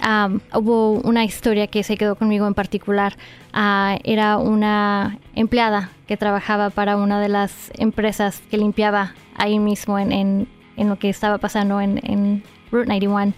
hubo 0.54 0.92
una 1.00 1.24
historia 1.24 1.66
que 1.66 1.82
se 1.82 1.96
quedó 1.96 2.16
conmigo 2.16 2.46
en 2.46 2.54
particular. 2.54 3.16
Ah, 3.52 3.98
era 4.04 4.36
una 4.36 5.18
empleada 5.34 5.90
que 6.06 6.16
trabajaba 6.16 6.70
para 6.70 6.96
una 6.96 7.20
de 7.20 7.28
las 7.28 7.70
empresas 7.78 8.42
que 8.50 8.58
limpiaba 8.58 9.14
ahí 9.34 9.58
mismo 9.58 9.98
en, 9.98 10.12
en, 10.12 10.88
lo 10.88 10.98
que 10.98 11.08
estaba 11.08 11.38
pasando 11.38 11.80
en, 11.80 12.00
en 12.04 12.42
Route 12.70 12.88
91. 12.88 13.32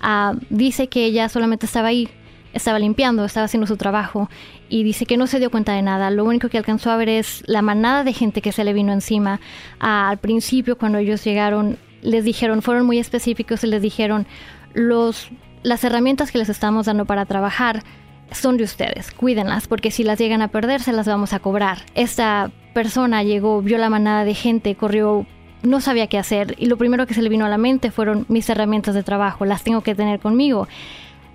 Ah, 0.00 0.34
dice 0.50 0.88
que 0.88 1.04
ella 1.04 1.28
solamente 1.28 1.66
estaba 1.66 1.88
ahí 1.88 2.08
estaba 2.52 2.78
limpiando, 2.78 3.24
estaba 3.24 3.44
haciendo 3.44 3.66
su 3.66 3.76
trabajo 3.76 4.28
y 4.68 4.82
dice 4.82 5.06
que 5.06 5.16
no 5.16 5.26
se 5.26 5.38
dio 5.38 5.50
cuenta 5.50 5.72
de 5.72 5.82
nada. 5.82 6.10
Lo 6.10 6.24
único 6.24 6.48
que 6.48 6.58
alcanzó 6.58 6.90
a 6.90 6.96
ver 6.96 7.08
es 7.08 7.42
la 7.46 7.62
manada 7.62 8.04
de 8.04 8.12
gente 8.12 8.42
que 8.42 8.52
se 8.52 8.64
le 8.64 8.72
vino 8.72 8.92
encima. 8.92 9.40
al 9.78 10.18
principio, 10.18 10.76
cuando 10.78 10.98
ellos 10.98 11.24
llegaron, 11.24 11.78
les 12.02 12.24
dijeron, 12.24 12.62
fueron 12.62 12.86
muy 12.86 12.98
específicos 12.98 13.64
y 13.64 13.66
les 13.68 13.82
dijeron, 13.82 14.26
las 14.74 15.84
herramientas 15.84 16.30
que 16.30 16.38
les 16.38 16.48
estamos 16.48 16.86
dando 16.86 17.04
para 17.04 17.26
trabajar 17.26 17.82
son 18.30 18.58
de 18.58 18.64
ustedes, 18.64 19.10
cuídenlas, 19.10 19.66
porque 19.68 19.90
si 19.90 20.04
las 20.04 20.18
llegan 20.18 20.42
a 20.42 20.48
perder, 20.48 20.82
se 20.82 20.92
las 20.92 21.06
vamos 21.06 21.32
a 21.32 21.38
cobrar. 21.38 21.78
Esta 21.94 22.50
persona 22.74 23.22
llegó, 23.22 23.62
vio 23.62 23.78
la 23.78 23.88
manada 23.88 24.24
de 24.24 24.34
gente, 24.34 24.74
corrió 24.74 25.26
no 25.62 25.80
sabía 25.80 26.06
qué 26.06 26.18
hacer 26.18 26.54
y 26.58 26.66
lo 26.66 26.76
primero 26.76 27.06
que 27.06 27.14
se 27.14 27.22
le 27.22 27.28
vino 27.28 27.44
a 27.44 27.48
la 27.48 27.58
mente 27.58 27.90
fueron 27.90 28.26
mis 28.28 28.48
herramientas 28.48 28.94
de 28.94 29.02
trabajo, 29.02 29.44
las 29.44 29.64
tengo 29.64 29.80
que 29.80 29.94
tener 29.94 30.20
conmigo 30.20 30.68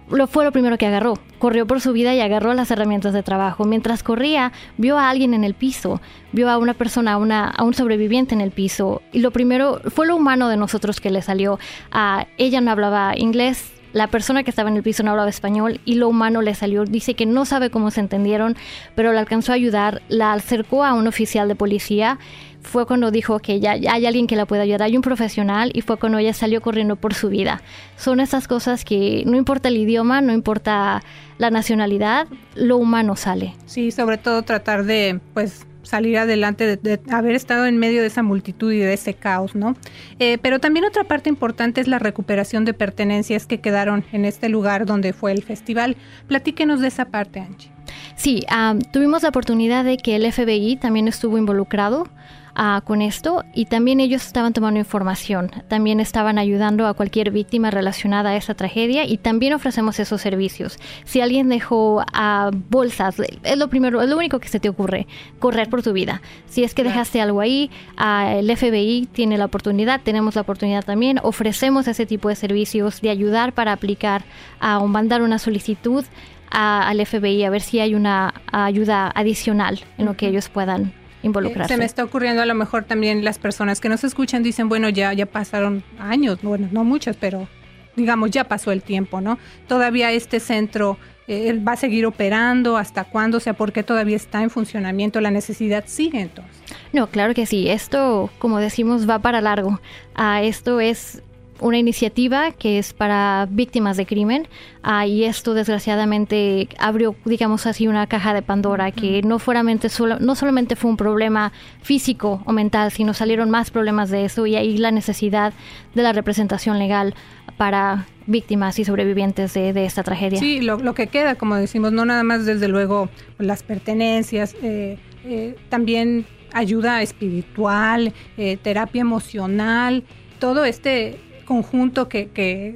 lo 0.09 0.27
fue 0.27 0.45
lo 0.45 0.51
primero 0.51 0.77
que 0.77 0.87
agarró. 0.87 1.15
Corrió 1.39 1.67
por 1.67 1.81
su 1.81 1.91
vida 1.91 2.13
y 2.13 2.21
agarró 2.21 2.53
las 2.53 2.71
herramientas 2.71 3.13
de 3.13 3.23
trabajo. 3.23 3.65
Mientras 3.65 4.03
corría, 4.03 4.51
vio 4.77 4.97
a 4.97 5.09
alguien 5.09 5.33
en 5.33 5.43
el 5.43 5.53
piso, 5.53 6.01
vio 6.31 6.49
a 6.49 6.57
una 6.57 6.73
persona, 6.73 7.13
a, 7.13 7.17
una, 7.17 7.49
a 7.49 7.63
un 7.63 7.73
sobreviviente 7.73 8.33
en 8.33 8.41
el 8.41 8.51
piso. 8.51 9.01
Y 9.11 9.19
lo 9.19 9.31
primero 9.31 9.81
fue 9.87 10.07
lo 10.07 10.15
humano 10.15 10.47
de 10.47 10.57
nosotros 10.57 11.01
que 11.01 11.09
le 11.09 11.21
salió. 11.21 11.59
a 11.91 12.27
ella 12.37 12.61
no 12.61 12.71
hablaba 12.71 13.13
inglés, 13.17 13.72
la 13.93 14.07
persona 14.07 14.43
que 14.43 14.49
estaba 14.49 14.69
en 14.69 14.77
el 14.77 14.83
piso 14.83 15.03
no 15.03 15.11
hablaba 15.11 15.29
español 15.29 15.79
y 15.85 15.95
lo 15.95 16.09
humano 16.09 16.41
le 16.41 16.53
salió. 16.55 16.83
Dice 16.83 17.13
que 17.13 17.25
no 17.25 17.45
sabe 17.45 17.69
cómo 17.69 17.91
se 17.91 18.01
entendieron, 18.01 18.55
pero 18.95 19.13
la 19.13 19.21
alcanzó 19.21 19.51
a 19.51 19.55
ayudar. 19.55 20.01
La 20.09 20.33
acercó 20.33 20.83
a 20.83 20.93
un 20.93 21.07
oficial 21.07 21.47
de 21.47 21.55
policía 21.55 22.19
fue 22.63 22.85
cuando 22.85 23.11
dijo 23.11 23.39
que 23.39 23.59
ya, 23.59 23.71
hay 23.71 24.05
alguien 24.05 24.25
que 24.25 24.35
la 24.35 24.45
puede 24.45 24.61
ayudar, 24.61 24.83
hay 24.83 24.95
un 24.95 25.01
profesional 25.01 25.71
y 25.73 25.81
fue 25.81 25.97
cuando 25.97 26.17
ella 26.17 26.33
salió 26.33 26.61
corriendo 26.61 26.95
por 26.95 27.13
su 27.13 27.29
vida. 27.29 27.61
Son 27.97 28.19
esas 28.19 28.47
cosas 28.47 28.85
que 28.85 29.23
no 29.25 29.37
importa 29.37 29.69
el 29.69 29.77
idioma, 29.77 30.21
no 30.21 30.33
importa 30.33 31.03
la 31.37 31.49
nacionalidad, 31.51 32.27
lo 32.55 32.77
humano 32.77 33.15
sale. 33.15 33.53
Sí, 33.65 33.91
sobre 33.91 34.17
todo 34.17 34.43
tratar 34.43 34.85
de 34.85 35.19
pues 35.33 35.67
salir 35.83 36.17
adelante 36.17 36.77
de, 36.77 36.99
haber 37.11 37.35
estado 37.35 37.65
en 37.65 37.77
medio 37.77 38.01
de 38.01 38.07
esa 38.07 38.23
multitud 38.23 38.71
y 38.71 38.79
de 38.79 38.93
ese 38.93 39.13
caos, 39.13 39.55
¿no? 39.55 39.75
Eh, 40.19 40.37
pero 40.41 40.59
también 40.59 40.85
otra 40.85 41.03
parte 41.03 41.29
importante 41.29 41.81
es 41.81 41.87
la 41.87 41.99
recuperación 41.99 42.65
de 42.65 42.73
pertenencias 42.73 43.45
que 43.45 43.59
quedaron 43.59 44.03
en 44.11 44.25
este 44.25 44.49
lugar 44.49 44.85
donde 44.85 45.13
fue 45.13 45.31
el 45.31 45.43
festival. 45.43 45.95
Platíquenos 46.27 46.81
de 46.81 46.87
esa 46.87 47.05
parte, 47.05 47.39
Angie. 47.39 47.71
Sí, 48.15 48.45
tuvimos 48.91 49.23
la 49.23 49.29
oportunidad 49.29 49.83
de 49.83 49.97
que 49.97 50.15
el 50.15 50.31
FBI 50.31 50.77
también 50.77 51.07
estuvo 51.07 51.37
involucrado 51.37 52.07
ah, 52.55 52.81
con 52.85 53.01
esto 53.01 53.43
y 53.53 53.65
también 53.65 53.99
ellos 53.99 54.25
estaban 54.25 54.53
tomando 54.53 54.79
información, 54.79 55.51
también 55.67 55.99
estaban 55.99 56.37
ayudando 56.37 56.87
a 56.87 56.93
cualquier 56.93 57.31
víctima 57.31 57.71
relacionada 57.71 58.31
a 58.31 58.35
esa 58.35 58.53
tragedia 58.53 59.05
y 59.05 59.17
también 59.17 59.53
ofrecemos 59.53 59.99
esos 59.99 60.21
servicios. 60.21 60.77
Si 61.03 61.21
alguien 61.21 61.49
dejó 61.49 62.03
a 62.13 62.51
bolsas, 62.69 63.15
es 63.19 63.57
lo 63.57 63.67
primero, 63.69 64.01
es 64.01 64.09
lo 64.09 64.17
único 64.17 64.39
que 64.39 64.47
se 64.47 64.59
te 64.59 64.69
ocurre, 64.69 65.07
correr 65.39 65.69
por 65.69 65.83
tu 65.83 65.93
vida. 65.93 66.21
Si 66.45 66.63
es 66.63 66.73
que 66.73 66.83
dejaste 66.83 67.21
algo 67.21 67.41
ahí, 67.41 67.71
el 67.97 68.55
FBI 68.55 69.07
tiene 69.11 69.37
la 69.37 69.45
oportunidad, 69.45 70.01
tenemos 70.01 70.35
la 70.35 70.41
oportunidad 70.41 70.83
también, 70.83 71.19
ofrecemos 71.23 71.87
ese 71.87 72.05
tipo 72.05 72.29
de 72.29 72.35
servicios 72.35 73.01
de 73.01 73.09
ayudar 73.09 73.53
para 73.53 73.73
aplicar 73.73 74.23
o 74.61 74.87
mandar 74.87 75.21
una 75.21 75.39
solicitud 75.39 76.05
al 76.53 77.03
FBI 77.05 77.43
a 77.43 77.49
ver 77.49 77.61
si 77.61 77.79
hay 77.79 77.95
una 77.95 78.33
ayuda 78.51 79.11
adicional 79.15 79.81
en 79.97 80.05
lo 80.05 80.15
que 80.15 80.27
ellos 80.27 80.49
puedan 80.49 80.93
involucrarse. 81.23 81.73
Se 81.73 81.77
me 81.77 81.85
está 81.85 82.03
ocurriendo 82.03 82.41
a 82.41 82.45
lo 82.45 82.53
mejor 82.53 82.83
también 82.83 83.23
las 83.23 83.39
personas 83.39 83.79
que 83.79 83.89
nos 83.89 84.03
escuchan 84.03 84.43
dicen, 84.43 84.69
bueno, 84.69 84.89
ya, 84.89 85.11
ya 85.13 85.25
pasaron 85.25 85.83
años, 85.97 86.39
bueno, 86.41 86.69
no 86.71 86.83
muchos, 86.83 87.17
pero 87.17 87.47
digamos, 87.95 88.31
ya 88.31 88.43
pasó 88.43 88.71
el 88.71 88.81
tiempo, 88.81 89.21
¿no? 89.21 89.39
Todavía 89.67 90.11
este 90.11 90.39
centro 90.39 90.97
eh, 91.27 91.53
va 91.65 91.73
a 91.73 91.77
seguir 91.77 92.05
operando, 92.05 92.77
hasta 92.77 93.05
cuándo, 93.05 93.37
o 93.37 93.39
sea, 93.39 93.53
porque 93.53 93.83
todavía 93.83 94.15
está 94.15 94.43
en 94.43 94.49
funcionamiento, 94.49 95.21
la 95.21 95.31
necesidad 95.31 95.85
sigue 95.87 96.21
entonces. 96.21 96.55
No, 96.91 97.07
claro 97.07 97.33
que 97.33 97.45
sí, 97.45 97.69
esto, 97.69 98.29
como 98.39 98.59
decimos, 98.59 99.09
va 99.09 99.19
para 99.19 99.41
largo. 99.41 99.79
Ah, 100.15 100.43
esto 100.43 100.79
es 100.79 101.23
una 101.59 101.77
iniciativa 101.77 102.51
que 102.51 102.79
es 102.79 102.93
para 102.93 103.47
víctimas 103.49 103.97
de 103.97 104.05
crimen 104.05 104.47
ah, 104.81 105.05
y 105.05 105.23
esto 105.23 105.53
desgraciadamente 105.53 106.67
abrió, 106.77 107.15
digamos 107.25 107.65
así, 107.65 107.87
una 107.87 108.07
caja 108.07 108.33
de 108.33 108.41
Pandora 108.41 108.91
que 108.91 109.21
no, 109.21 109.39
solo, 109.39 110.19
no 110.19 110.35
solamente 110.35 110.75
fue 110.75 110.91
un 110.91 110.97
problema 110.97 111.51
físico 111.81 112.41
o 112.45 112.51
mental, 112.51 112.91
sino 112.91 113.13
salieron 113.13 113.49
más 113.49 113.71
problemas 113.71 114.09
de 114.09 114.25
eso 114.25 114.45
y 114.45 114.55
ahí 114.55 114.77
la 114.77 114.91
necesidad 114.91 115.53
de 115.93 116.03
la 116.03 116.13
representación 116.13 116.79
legal 116.79 117.15
para 117.57 118.07
víctimas 118.25 118.79
y 118.79 118.85
sobrevivientes 118.85 119.53
de, 119.53 119.85
esta 119.85 120.03
tragedia. 120.03 120.39
Sí, 120.39 120.61
lo, 120.61 120.93
que 120.93 121.07
queda, 121.07 121.35
como 121.35 121.55
decimos, 121.55 121.91
no 121.91 122.05
nada 122.05 122.23
más 122.23 122.45
desde 122.45 122.67
luego 122.67 123.09
las 123.37 123.63
pertenencias, 123.63 124.55
eh, 124.61 124.97
eh, 125.25 125.55
también 125.69 126.25
ayuda 126.53 127.01
espiritual, 127.01 128.13
eh, 128.37 128.57
terapia 128.57 129.01
emocional, 129.01 130.03
todo 130.39 130.65
este 130.65 131.19
conjunto 131.43 132.09
que, 132.09 132.75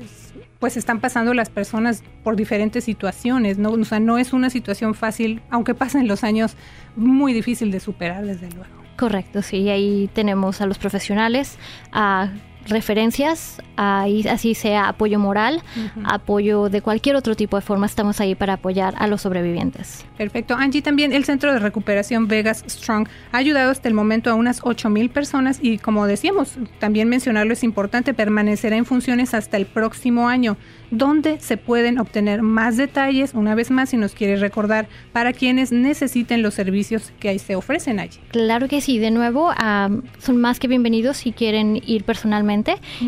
pues 0.60 0.76
están 0.76 1.00
pasando 1.00 1.34
las 1.34 1.50
personas 1.50 2.04
por 2.24 2.36
diferentes 2.36 2.84
situaciones, 2.84 3.58
¿no? 3.58 3.72
O 3.72 3.86
sea, 3.86 4.00
no 4.00 4.18
es 4.18 4.34
una 4.34 4.50
situación 4.50 4.96
fácil, 4.96 5.42
aunque 5.50 5.76
pasen 5.76 6.08
los 6.08 6.24
años, 6.24 6.56
muy 6.96 7.34
difícil 7.34 7.72
de 7.72 7.80
superar, 7.80 8.26
desde 8.26 8.50
luego. 8.50 8.74
Correcto, 8.98 9.44
sí, 9.44 9.70
ahí 9.70 10.10
tenemos 10.14 10.60
a 10.62 10.66
los 10.66 10.80
profesionales, 10.80 11.60
a 11.92 12.32
referencias, 12.70 13.62
ahí, 13.76 14.28
así 14.28 14.56
sea 14.56 14.90
apoyo 14.90 15.20
moral, 15.20 15.62
apoyo 16.04 16.70
de 16.70 16.82
cualquier 16.82 17.16
otro 17.16 17.36
tipo 17.36 17.58
de 17.58 17.62
forma, 17.62 17.86
estamos 17.86 18.20
ahí 18.20 18.36
para 18.36 18.54
apoyar 18.54 18.94
a 18.98 19.08
los 19.08 19.22
sobrevivientes. 19.22 20.06
Perfecto. 20.18 20.56
Angie, 20.56 20.82
también 20.82 21.14
el 21.14 21.26
Centro 21.26 21.54
de 21.54 21.60
Recuperación 21.60 22.28
Vegas 22.28 22.64
Strong 22.68 23.08
ha 23.32 23.38
ayudado 23.38 23.72
hasta 23.72 23.88
el 23.88 23.94
momento 23.94 24.30
a 24.30 24.34
unas 24.34 24.62
8 24.64 24.90
mil 24.90 25.10
personas 25.10 25.60
y 25.62 25.78
como 25.78 26.08
decíamos, 26.08 26.56
también 26.80 27.08
mencionarlo 27.10 27.54
es 27.54 27.64
importante, 27.64 28.14
permanecerá 28.14 28.76
en 28.76 28.86
funciones 28.86 29.34
hasta 29.34 29.58
el 29.58 29.66
próximo 29.66 30.28
año 30.28 30.58
donde 30.90 31.40
se 31.40 31.58
pueden 31.58 32.00
obtener 32.00 32.42
más 32.42 32.78
detalles, 32.78 33.34
una 33.34 33.56
vez 33.56 33.72
más, 33.72 33.90
si 33.90 33.98
nos 33.98 34.14
quieres 34.14 34.40
recordar, 34.40 34.88
para 35.12 35.34
quienes 35.34 35.72
necesiten 35.72 36.42
los 36.42 36.54
servicios 36.54 37.12
que 37.20 37.30
ahí 37.30 37.40
se 37.40 37.56
ofrecen 37.56 38.00
allí. 38.00 38.20
Claro 38.32 38.68
que 38.70 38.80
sí, 38.80 38.98
de 38.98 39.12
nuevo, 39.12 39.52
son 40.20 40.38
más 40.38 40.60
que 40.60 40.68
bienvenidos 40.68 41.18
si 41.18 41.34
quieren 41.34 41.82
ir 41.86 42.06
personalmente 42.06 42.57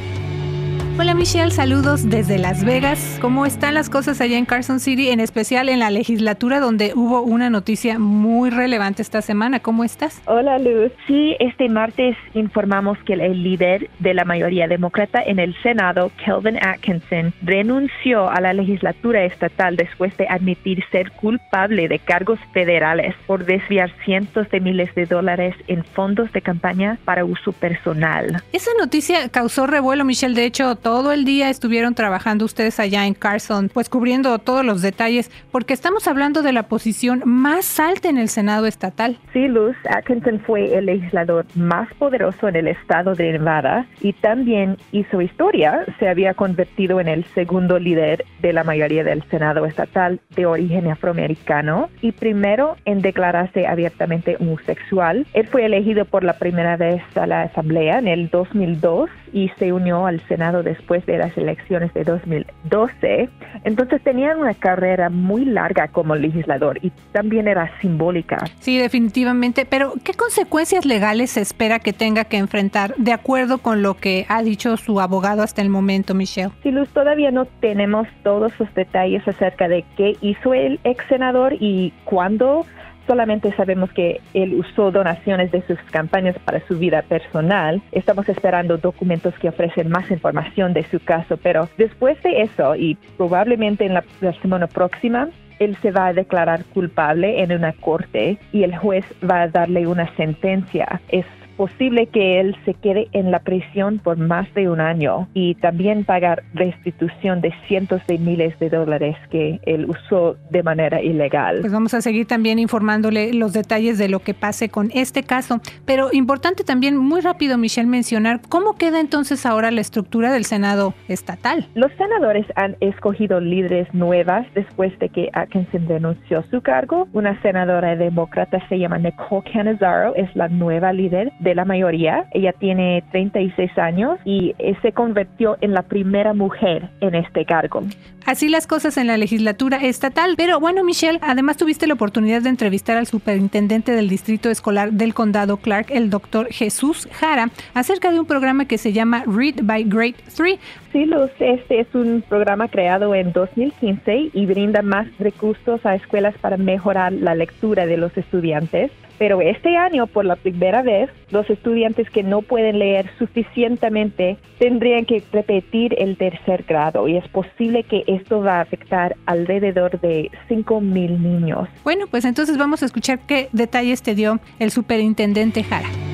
Hola 1.01 1.15
Michelle, 1.15 1.51
saludos 1.51 2.11
desde 2.11 2.37
Las 2.37 2.63
Vegas. 2.63 3.17
¿Cómo 3.23 3.47
están 3.47 3.73
las 3.73 3.89
cosas 3.89 4.21
allá 4.21 4.37
en 4.37 4.45
Carson 4.45 4.81
City, 4.81 5.09
en 5.09 5.19
especial 5.19 5.71
en 5.71 5.79
la 5.79 5.89
legislatura 5.89 6.61
donde 6.61 6.93
hubo 6.95 7.23
una 7.23 7.49
noticia 7.49 7.99
muy 7.99 8.51
relevante 8.51 9.01
esta 9.01 9.23
semana? 9.23 9.61
¿Cómo 9.61 9.83
estás? 9.83 10.21
Hola 10.27 10.59
Luz. 10.59 10.93
Sí, 11.07 11.37
este 11.41 11.71
martes 11.71 12.19
informamos 12.35 12.99
que 13.07 13.15
el 13.15 13.43
líder 13.43 13.89
de 13.99 14.13
la 14.13 14.27
mayoría 14.27 14.69
demócrata 14.69 15.23
en 15.23 15.39
el 15.39 15.57
Senado, 15.63 16.13
Kelvin 16.23 16.63
Atkinson, 16.63 17.33
renunció 17.41 18.29
a 18.29 18.39
la 18.43 18.53
legislatura 18.53 19.25
estatal 19.25 19.77
después 19.77 20.15
de 20.19 20.29
admitir 20.29 20.85
ser 20.93 21.13
culpable 21.13 21.89
de 21.89 21.99
cargos 21.99 22.39
federales 22.53 23.15
por 23.27 23.47
desviar 23.47 23.91
cientos 24.05 24.51
de 24.51 24.61
miles 24.61 24.95
de 24.95 25.07
dólares 25.07 25.55
en 25.67 25.83
fondos 25.83 26.31
de 26.35 26.43
campaña 26.43 26.99
para 27.07 27.25
uso 27.25 27.53
personal. 27.53 28.43
Esa 28.53 28.73
noticia 28.79 29.31
causó 29.31 29.67
revuelo, 29.67 30.05
Michelle. 30.05 30.35
De 30.35 30.45
hecho, 30.45 30.77
todo 30.91 31.13
el 31.13 31.25
día 31.25 31.51
estuvieron 31.51 31.95
trabajando 31.95 32.45
ustedes 32.45 32.81
allá 32.81 33.07
en 33.07 33.15
Carson, 33.15 33.71
pues 33.73 33.89
cubriendo 33.89 34.37
todos 34.41 34.65
los 34.65 34.83
detalles, 34.83 35.31
porque 35.53 35.73
estamos 35.73 36.09
hablando 36.09 36.43
de 36.43 36.53
la 36.53 36.65
posición 36.65 37.23
más 37.25 37.79
alta 37.79 38.09
en 38.09 38.19
el 38.19 38.29
Senado 38.29 38.67
estatal. 38.67 39.17
Sí, 39.33 39.47
Luz, 39.47 39.77
Atkinson 39.89 40.41
fue 40.41 40.77
el 40.77 40.87
legislador 40.87 41.47
más 41.55 41.95
poderoso 41.95 42.49
en 42.49 42.57
el 42.57 42.67
estado 42.67 43.15
de 43.15 43.31
Nevada 43.31 43.87
y 44.01 44.15
también 44.15 44.79
hizo 44.91 45.21
historia. 45.21 45.85
Se 46.01 46.09
había 46.09 46.35
convertido 46.35 46.99
en 46.99 47.07
el 47.07 47.25
segundo 47.37 47.79
líder 47.79 48.25
de 48.43 48.53
la 48.53 48.65
mayoría 48.65 49.05
del 49.05 49.23
Senado 49.31 49.67
estatal 49.67 50.19
de 50.35 50.47
origen 50.47 50.91
afroamericano 50.91 51.89
y 52.03 52.11
primero 52.11 52.75
en 52.85 53.01
declararse 53.01 53.65
abiertamente 53.65 54.39
homosexual. 54.41 55.25
Él 55.35 55.47
fue 55.47 55.67
elegido 55.67 56.05
por 56.05 56.25
la 56.25 56.33
primera 56.33 56.77
vez 56.77 57.01
a 57.15 57.29
la 57.29 57.43
Asamblea 57.43 58.01
en 58.01 58.09
el 58.09 58.29
2002 58.29 59.09
y 59.33 59.51
se 59.51 59.73
unió 59.73 60.07
al 60.07 60.21
Senado 60.27 60.65
de 60.65 60.70
después 60.71 61.05
de 61.07 61.19
las 61.19 61.37
elecciones 61.37 61.93
de 61.95 62.05
2012. 62.05 63.29
Entonces 63.65 64.01
tenían 64.03 64.39
una 64.39 64.55
carrera 64.55 65.11
muy 65.11 65.45
larga 65.45 65.89
como 65.89 66.15
legislador 66.15 66.79
y 66.83 66.91
también 67.13 67.49
era 67.49 67.71
simbólica. 67.81 68.39
Sí, 68.61 68.79
definitivamente. 68.79 69.67
Pero 69.67 69.95
¿qué 70.05 70.15
consecuencias 70.15 70.85
legales 70.85 71.33
se 71.33 71.41
espera 71.41 71.81
que 71.81 71.93
tenga 71.93 72.25
que 72.25 72.37
enfrentar 72.37 72.95
de 72.97 73.13
acuerdo 73.13 73.59
con 73.59 73.83
lo 73.83 73.95
que 73.95 74.27
ha 74.29 74.43
dicho 74.43 74.77
su 74.77 75.01
abogado 75.01 75.43
hasta 75.43 75.63
el 75.63 75.71
momento, 75.71 76.15
Michelle? 76.15 76.51
Sí, 76.63 76.71
Luz, 76.71 76.89
todavía 76.91 77.31
no 77.31 77.47
tenemos 77.47 78.07
todos 78.23 78.53
los 78.59 78.73
detalles 78.75 79.27
acerca 79.27 79.69
de 79.69 79.85
qué 79.97 80.17
hizo 80.21 80.55
el 80.55 80.79
ex 80.85 81.05
senador 81.09 81.55
y 81.59 81.93
cuándo 82.05 82.65
solamente 83.11 83.53
sabemos 83.57 83.91
que 83.93 84.21
él 84.35 84.55
usó 84.55 84.93
donaciones 84.93 85.51
de 85.51 85.63
sus 85.63 85.81
campañas 85.91 86.39
para 86.45 86.65
su 86.69 86.79
vida 86.79 87.03
personal. 87.03 87.83
Estamos 87.91 88.29
esperando 88.29 88.79
documentos 88.79 89.35
que 89.41 89.49
ofrecen 89.49 89.91
más 89.91 90.09
información 90.13 90.75
de 90.75 90.85
su 90.85 91.01
caso, 91.01 91.37
pero 91.37 91.69
después 91.77 92.23
de 92.23 92.43
eso 92.43 92.77
y 92.77 92.97
probablemente 93.17 93.85
en 93.85 93.95
la, 93.95 94.05
semana 94.41 94.69
próxima, 94.69 95.29
él 95.59 95.77
se 95.83 95.91
va 95.91 96.07
a 96.07 96.13
declarar 96.13 96.65
culpable 96.67 97.43
en 97.43 97.51
una 97.51 97.73
corte 97.73 98.39
y 98.53 98.63
el 98.63 98.77
juez 98.77 99.05
va 99.29 99.43
a 99.43 99.49
darle 99.49 99.89
una 99.89 100.15
sentencia. 100.15 101.01
Es 101.09 101.27
posible 101.61 102.07
que 102.07 102.41
él 102.41 102.57
se 102.65 102.73
quede 102.73 103.09
en 103.13 103.31
la 103.31 103.41
prisión 103.41 103.99
por 103.99 104.17
más 104.17 104.51
de 104.55 104.71
un 104.71 104.81
año 104.81 105.29
y 105.35 105.57
también 105.57 106.07
pagar 106.07 106.43
restitución 106.55 107.43
de 107.43 107.53
cientos 107.69 108.01
de 108.07 108.17
miles 108.17 108.59
de 108.59 108.71
dólares 108.71 109.15
que 109.31 109.61
él 109.67 109.85
usó 109.85 110.39
de 110.49 110.63
manera 110.63 111.03
ilegal. 111.03 111.59
Pues 111.61 111.71
vamos 111.71 111.93
a 111.93 112.01
seguir 112.01 112.27
también 112.27 112.59
informándole 112.59 113.35
los 113.35 113.53
detalles 113.53 113.99
de 113.99 114.09
lo 114.09 114.21
que 114.21 114.33
pase 114.33 114.71
con 114.71 114.91
este 114.95 115.23
caso. 115.23 115.61
Pero 115.85 116.09
importante 116.15 116.65
también, 116.65 116.97
muy 116.97 117.21
rápido, 117.21 117.59
Michelle, 117.59 117.87
mencionar 117.87 118.41
cómo 118.49 118.79
queda 118.79 118.99
entonces 118.99 119.45
ahora 119.45 119.71
la 119.71 119.83
estructura 119.83 120.33
del 120.33 120.47
Senado 120.47 120.95
estatal. 121.09 121.69
Los 121.75 121.93
senadores 121.99 122.47
han 122.57 122.79
escogido 122.81 123.39
líderes 123.39 123.93
nuevas 123.93 124.47
después 124.55 124.99
de 124.99 125.11
que 125.11 125.29
Atkinson 125.35 125.87
denunció 125.87 126.43
su 126.51 126.63
cargo. 126.63 127.07
Una 127.13 127.39
senadora 127.43 127.97
demócrata 127.97 128.67
se 128.71 128.79
llama 128.79 128.97
Nicole 128.97 129.45
Canizaro, 129.53 130.15
es 130.15 130.35
la 130.35 130.49
nueva 130.49 130.95
líder 130.95 131.31
de 131.41 131.50
de 131.51 131.55
la 131.57 131.65
mayoría. 131.65 132.27
Ella 132.33 132.53
tiene 132.53 133.03
36 133.11 133.77
años 133.79 134.19
y 134.25 134.55
eh, 134.59 134.75
se 134.83 134.93
convirtió 134.93 135.57
en 135.61 135.75
la 135.75 135.83
primera 135.83 136.33
mujer 136.33 136.89
en 137.01 137.15
este 137.15 137.45
cargo. 137.45 137.83
Así 138.27 138.49
las 138.49 138.67
cosas 138.67 138.97
en 138.97 139.07
la 139.07 139.17
legislatura 139.17 139.79
estatal. 139.79 140.35
Pero 140.37 140.61
bueno, 140.61 140.85
Michelle, 140.85 141.19
además 141.23 141.57
tuviste 141.57 141.87
la 141.87 141.95
oportunidad 141.95 142.43
de 142.43 142.51
entrevistar 142.51 142.97
al 142.97 143.07
superintendente 143.07 143.93
del 143.93 144.09
distrito 144.09 144.51
escolar 144.51 144.93
del 144.93 145.15
condado 145.15 145.57
Clark, 145.57 145.87
el 145.91 146.11
doctor 146.11 146.47
Jesús 146.53 147.09
Jara, 147.13 147.51
acerca 147.75 148.13
de 148.13 148.21
un 148.21 148.27
programa 148.27 148.67
que 148.67 148.79
se 148.79 148.93
llama 148.93 149.25
Read 149.27 149.63
by 149.63 149.85
Grade 149.85 150.15
3. 150.37 150.59
Sí, 150.93 151.07
Luz, 151.07 151.31
este 151.41 151.81
es 151.81 151.95
un 151.95 152.23
programa 152.29 152.69
creado 152.69 153.15
en 153.15 153.33
2015 153.33 154.31
y 154.33 154.47
brinda 154.47 154.83
más 154.83 155.07
recursos 155.19 155.85
a 155.85 155.95
escuelas 155.95 156.35
para 156.39 156.57
mejorar 156.57 157.13
la 157.13 157.35
lectura 157.35 157.87
de 157.87 157.97
los 157.97 158.17
estudiantes. 158.17 158.91
Pero 159.21 159.43
este 159.43 159.77
año, 159.77 160.07
por 160.07 160.25
la 160.25 160.35
primera 160.35 160.81
vez, 160.81 161.11
los 161.31 161.49
estudiantes 161.51 162.09
que 162.09 162.23
no 162.23 162.41
pueden 162.41 162.79
leer 162.79 163.11
suficientemente 163.19 164.39
tendrían 164.59 165.05
que 165.05 165.23
repetir 165.31 165.95
el 165.99 166.17
tercer 166.17 166.65
grado 166.67 167.07
y 167.07 167.19
es 167.19 167.29
posible 167.29 167.83
que 167.83 168.03
esto 168.07 168.41
va 168.41 168.57
a 168.57 168.61
afectar 168.63 169.17
alrededor 169.27 170.01
de 170.01 170.31
5 170.49 170.81
mil 170.81 171.23
niños. 171.23 171.69
Bueno, 171.85 172.07
pues 172.11 172.25
entonces 172.25 172.57
vamos 172.57 172.83
a 172.83 172.87
escuchar 172.87 173.19
qué 173.27 173.51
detalles 173.53 174.01
te 174.01 174.15
dio 174.15 174.41
el 174.59 174.71
superintendente 174.71 175.65
Jara. 175.65 176.10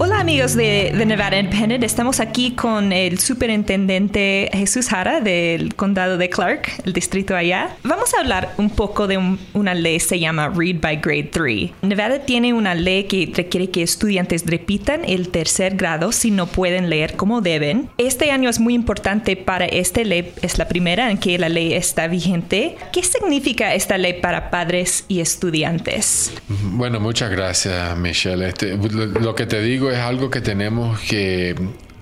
Hola 0.00 0.20
amigos 0.20 0.54
de, 0.54 0.92
Nevada 1.06 1.40
Independent, 1.40 1.82
estamos 1.82 2.20
aquí 2.20 2.52
con 2.52 2.92
el 2.92 3.18
superintendente 3.18 4.48
Jesús 4.52 4.90
Jara 4.90 5.20
del 5.20 5.74
condado 5.74 6.18
de 6.18 6.30
Clark, 6.30 6.68
el 6.84 6.92
distrito 6.92 7.34
allá. 7.34 7.76
Vamos 7.82 8.14
a 8.14 8.20
hablar 8.20 8.54
un 8.58 8.70
poco 8.70 9.08
de 9.08 9.18
una 9.54 9.74
ley 9.74 9.98
se 9.98 10.20
llama 10.20 10.50
Read 10.54 10.76
by 10.80 11.00
Grade 11.02 11.30
3. 11.32 11.70
Nevada 11.82 12.20
tiene 12.20 12.54
una 12.54 12.76
ley 12.76 13.04
que 13.04 13.28
requiere 13.34 13.70
que 13.70 13.82
estudiantes 13.82 14.46
repitan 14.46 15.04
el 15.04 15.30
tercer 15.30 15.74
grado 15.74 16.12
si 16.12 16.30
no 16.30 16.46
pueden 16.46 16.90
leer 16.90 17.16
como 17.16 17.40
deben. 17.40 17.90
Este 17.98 18.30
año 18.30 18.48
es 18.48 18.60
muy 18.60 18.74
importante 18.74 19.34
para 19.34 19.64
esta 19.64 20.04
ley, 20.04 20.32
es 20.42 20.58
la 20.58 20.68
primera 20.68 21.10
en 21.10 21.18
que 21.18 21.36
la 21.38 21.48
ley 21.48 21.74
está 21.74 22.06
vigente. 22.06 22.76
¿Qué 22.92 23.02
significa 23.02 23.74
esta 23.74 23.98
ley 23.98 24.20
para 24.20 24.50
padres 24.50 25.04
y 25.08 25.18
estudiantes? 25.18 26.32
Bueno, 26.48 27.00
muchas 27.00 27.32
gracias 27.32 27.96
Michelle. 27.96 28.46
Este, 28.46 28.76
lo 28.76 29.34
que 29.34 29.46
te 29.46 29.60
digo 29.60 29.87
es 29.90 29.98
algo 29.98 30.30
que 30.30 30.40
tenemos 30.40 31.00
que 31.00 31.54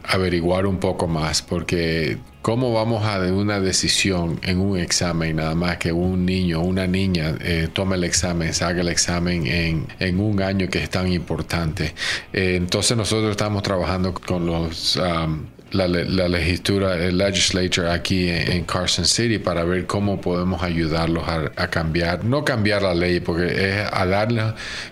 averiguar 0.04 0.66
un 0.66 0.78
poco 0.78 1.08
más, 1.08 1.42
porque 1.42 2.18
¿cómo 2.42 2.72
vamos 2.72 3.04
a 3.04 3.18
de 3.18 3.32
una 3.32 3.58
decisión 3.60 4.38
en 4.42 4.60
un 4.60 4.78
examen, 4.78 5.36
nada 5.36 5.54
más 5.54 5.78
que 5.78 5.92
un 5.92 6.24
niño 6.24 6.60
o 6.60 6.64
una 6.64 6.86
niña 6.86 7.34
eh, 7.40 7.68
tome 7.72 7.96
el 7.96 8.04
examen, 8.04 8.52
haga 8.60 8.80
el 8.82 8.88
examen 8.88 9.46
en, 9.46 9.86
en, 9.98 10.20
un 10.20 10.40
año 10.40 10.68
que 10.68 10.82
es 10.82 10.90
tan 10.90 11.08
importante? 11.12 11.94
Eh, 12.32 12.54
entonces 12.56 12.96
nosotros 12.96 13.30
estamos 13.32 13.62
trabajando 13.62 14.14
con 14.14 14.46
los... 14.46 14.96
Um, 14.96 15.55
la, 15.72 15.86
legislatura, 15.86 16.96
el 16.96 17.18
legislature 17.18 17.90
aquí 17.90 18.28
en, 18.28 18.64
Carson 18.64 19.04
City 19.04 19.38
para 19.38 19.64
ver 19.64 19.86
cómo 19.86 20.20
podemos 20.20 20.62
ayudarlos 20.62 21.24
a, 21.28 21.68
cambiar, 21.68 22.24
no 22.24 22.44
cambiar 22.44 22.82
la 22.82 22.94
ley, 22.94 23.20
porque 23.20 23.46
es 23.46 23.88
a 23.92 24.06
darles 24.06 24.44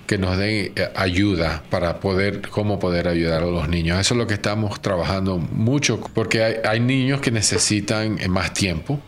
que 0.06 0.18
nos 0.18 0.36
den 0.36 0.72
eh, 0.74 0.90
ayuda 0.94 1.62
para 1.70 2.00
poder, 2.00 2.48
cómo 2.48 2.78
poder 2.78 3.08
ayudar 3.08 3.42
a 3.42 3.46
los 3.46 3.68
niños. 3.68 4.00
Eso 4.00 4.14
es 4.14 4.18
lo 4.18 4.26
que 4.26 4.34
estamos 4.34 4.80
trabajando 4.80 5.38
mucho, 5.38 6.00
porque 6.14 6.42
hay, 6.42 6.54
hay 6.64 6.80
niños 6.80 7.20
que 7.20 7.30
necesitan 7.30 8.18
más 8.28 8.52
tiempo 8.52 9.00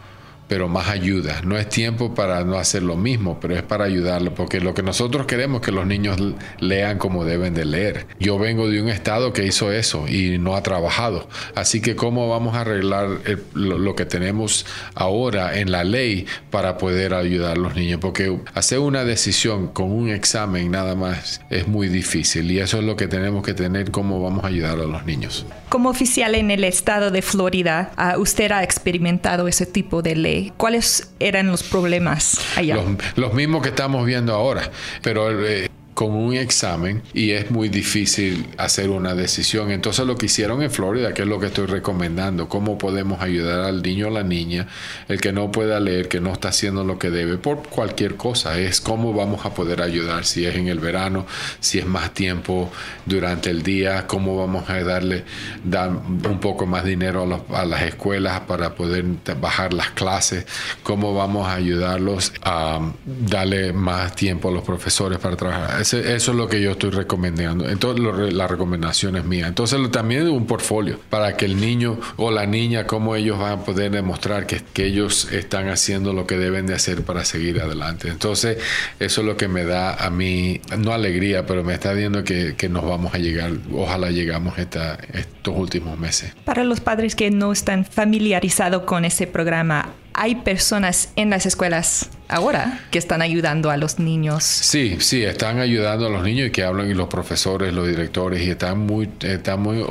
pero 0.48 0.68
más 0.68 0.88
ayuda. 0.88 1.40
No 1.44 1.58
es 1.58 1.68
tiempo 1.68 2.14
para 2.14 2.44
no 2.44 2.56
hacer 2.56 2.82
lo 2.82 2.96
mismo, 2.96 3.38
pero 3.40 3.56
es 3.56 3.62
para 3.62 3.84
ayudarlo, 3.84 4.34
porque 4.34 4.60
lo 4.60 4.74
que 4.74 4.82
nosotros 4.82 5.26
queremos 5.26 5.60
es 5.60 5.66
que 5.66 5.72
los 5.72 5.86
niños 5.86 6.16
lean 6.60 6.98
como 6.98 7.24
deben 7.24 7.54
de 7.54 7.64
leer. 7.64 8.06
Yo 8.20 8.38
vengo 8.38 8.68
de 8.68 8.80
un 8.80 8.88
estado 8.88 9.32
que 9.32 9.44
hizo 9.44 9.72
eso 9.72 10.06
y 10.08 10.38
no 10.38 10.56
ha 10.56 10.62
trabajado. 10.62 11.28
Así 11.54 11.80
que 11.80 11.96
cómo 11.96 12.28
vamos 12.28 12.54
a 12.54 12.60
arreglar 12.60 13.08
lo, 13.54 13.96
que 13.96 14.04
tenemos 14.04 14.66
ahora 14.94 15.58
en 15.58 15.72
la 15.72 15.82
ley 15.82 16.26
para 16.50 16.76
poder 16.76 17.14
ayudar 17.14 17.52
a 17.52 17.60
los 17.60 17.74
niños, 17.74 17.98
porque 18.00 18.38
hacer 18.54 18.78
una 18.78 19.04
decisión 19.04 19.68
con 19.68 19.90
un 19.90 20.10
examen 20.10 20.70
nada 20.70 20.94
más 20.94 21.40
es 21.50 21.66
muy 21.66 21.88
difícil 21.88 22.50
y 22.50 22.58
eso 22.58 22.78
es 22.78 22.84
lo 22.84 22.96
que 22.96 23.08
tenemos 23.08 23.44
que 23.44 23.54
tener, 23.54 23.90
cómo 23.90 24.22
vamos 24.22 24.44
a 24.44 24.48
ayudar 24.48 24.78
a 24.78 24.84
los 24.84 25.06
niños. 25.06 25.46
Como 25.68 25.88
oficial 25.88 26.34
en 26.34 26.50
el 26.50 26.64
estado 26.64 27.10
de 27.10 27.22
Florida, 27.22 27.92
usted 28.18 28.52
ha 28.52 28.62
experimentado 28.62 29.48
ese 29.48 29.66
tipo 29.66 30.02
de 30.02 30.14
ley 30.14 30.35
¿Cuáles 30.56 31.12
eran 31.18 31.48
los 31.48 31.62
problemas 31.62 32.40
allá? 32.56 32.78
Los, 33.16 33.34
mismos 33.34 33.62
que 33.62 33.70
estamos 33.70 34.06
viendo 34.06 34.34
ahora, 34.34 34.70
pero 35.02 35.46
eh, 35.46 35.70
con 35.96 36.12
un 36.12 36.34
examen 36.34 37.02
y 37.14 37.30
es 37.30 37.50
muy 37.50 37.70
difícil 37.70 38.46
hacer 38.58 38.90
una 38.90 39.14
decisión. 39.14 39.70
Entonces 39.70 40.06
lo 40.06 40.16
que 40.16 40.26
hicieron 40.26 40.60
en 40.60 40.70
Florida, 40.70 41.14
que 41.14 41.22
es 41.22 41.28
lo 41.28 41.40
que 41.40 41.46
estoy 41.46 41.64
recomendando, 41.64 42.50
cómo 42.50 42.76
podemos 42.76 43.22
ayudar 43.22 43.60
al 43.60 43.80
niño 43.80 44.08
o 44.08 44.10
la 44.10 44.22
niña, 44.22 44.68
el 45.08 45.22
que 45.22 45.32
no 45.32 45.50
pueda 45.50 45.80
leer, 45.80 46.08
que 46.08 46.20
no 46.20 46.34
está 46.34 46.50
haciendo 46.50 46.84
lo 46.84 46.98
que 46.98 47.08
debe 47.08 47.38
por 47.38 47.62
cualquier 47.68 48.16
cosa, 48.16 48.58
es 48.58 48.82
cómo 48.82 49.14
vamos 49.14 49.46
a 49.46 49.54
poder 49.54 49.80
ayudar, 49.80 50.26
si 50.26 50.44
es 50.44 50.56
en 50.56 50.68
el 50.68 50.80
verano, 50.80 51.24
si 51.60 51.78
es 51.78 51.86
más 51.86 52.12
tiempo 52.12 52.70
durante 53.06 53.48
el 53.48 53.62
día, 53.62 54.06
cómo 54.06 54.36
vamos 54.36 54.68
a 54.68 54.78
darle 54.82 55.24
dar 55.64 55.88
un 55.88 56.40
poco 56.40 56.66
más 56.66 56.84
dinero 56.84 57.42
a, 57.54 57.64
las 57.64 57.82
escuelas 57.84 58.40
para 58.40 58.74
poder 58.74 59.02
bajar 59.40 59.72
las 59.72 59.92
clases, 59.92 60.44
cómo 60.82 61.14
vamos 61.14 61.48
a 61.48 61.54
ayudarlos 61.54 62.34
a 62.42 62.80
darle 63.06 63.72
más 63.72 64.14
tiempo 64.14 64.50
a 64.50 64.52
los 64.52 64.62
profesores 64.62 65.18
para 65.18 65.36
trabajar 65.36 65.85
eso 65.94 66.30
es 66.30 66.36
lo 66.36 66.48
que 66.48 66.60
yo 66.60 66.72
estoy 66.72 66.90
recomendando. 66.90 67.68
Entonces, 67.68 68.32
la 68.32 68.46
recomendación 68.46 69.16
es 69.16 69.24
mía. 69.24 69.46
Entonces, 69.46 69.78
también 69.90 70.28
un 70.28 70.46
portfolio 70.46 70.98
para 71.10 71.36
que 71.36 71.44
el 71.44 71.60
niño 71.60 71.98
o 72.16 72.30
la 72.30 72.46
niña, 72.46 72.86
cómo 72.86 73.16
ellos 73.16 73.38
van 73.38 73.52
a 73.52 73.64
poder 73.64 73.90
demostrar 73.90 74.46
que, 74.46 74.62
que 74.72 74.86
ellos 74.86 75.30
están 75.32 75.68
haciendo 75.68 76.12
lo 76.12 76.26
que 76.26 76.36
deben 76.36 76.66
de 76.66 76.74
hacer 76.74 77.02
para 77.02 77.24
seguir 77.24 77.60
adelante. 77.60 78.08
Entonces, 78.08 78.58
eso 78.98 79.20
es 79.20 79.26
lo 79.26 79.36
que 79.36 79.48
me 79.48 79.64
da 79.64 79.94
a 79.94 80.10
mí, 80.10 80.60
no 80.78 80.92
alegría, 80.92 81.46
pero 81.46 81.64
me 81.64 81.74
está 81.74 81.94
diciendo 81.94 82.24
que, 82.24 82.54
que 82.56 82.68
nos 82.68 82.84
vamos 82.84 83.14
a 83.14 83.18
llegar, 83.18 83.52
ojalá 83.72 84.10
llegamos 84.10 84.58
esta, 84.58 84.98
estos 85.12 85.56
últimos 85.56 85.98
meses. 85.98 86.32
Para 86.44 86.64
los 86.64 86.80
padres 86.80 87.14
que 87.14 87.30
no 87.30 87.52
están 87.52 87.84
familiarizados 87.84 88.82
con 88.82 89.04
ese 89.04 89.26
programa, 89.26 89.90
hay 90.16 90.36
personas 90.36 91.10
en 91.14 91.28
las 91.30 91.44
escuelas 91.44 92.08
ahora 92.28 92.80
que 92.90 92.98
están 92.98 93.22
ayudando 93.22 93.70
a 93.70 93.76
los 93.76 93.98
niños. 93.98 94.42
Sí, 94.42 94.96
sí, 94.98 95.22
están 95.22 95.60
ayudando 95.60 96.06
a 96.06 96.10
los 96.10 96.24
niños 96.24 96.48
y 96.48 96.50
que 96.50 96.64
hablan 96.64 96.90
y 96.90 96.94
los 96.94 97.08
profesores, 97.08 97.72
los 97.74 97.86
directores 97.86 98.42
y 98.42 98.50
están 98.50 98.78
muy, 98.78 99.10
están 99.20 99.60
muy 99.60 99.84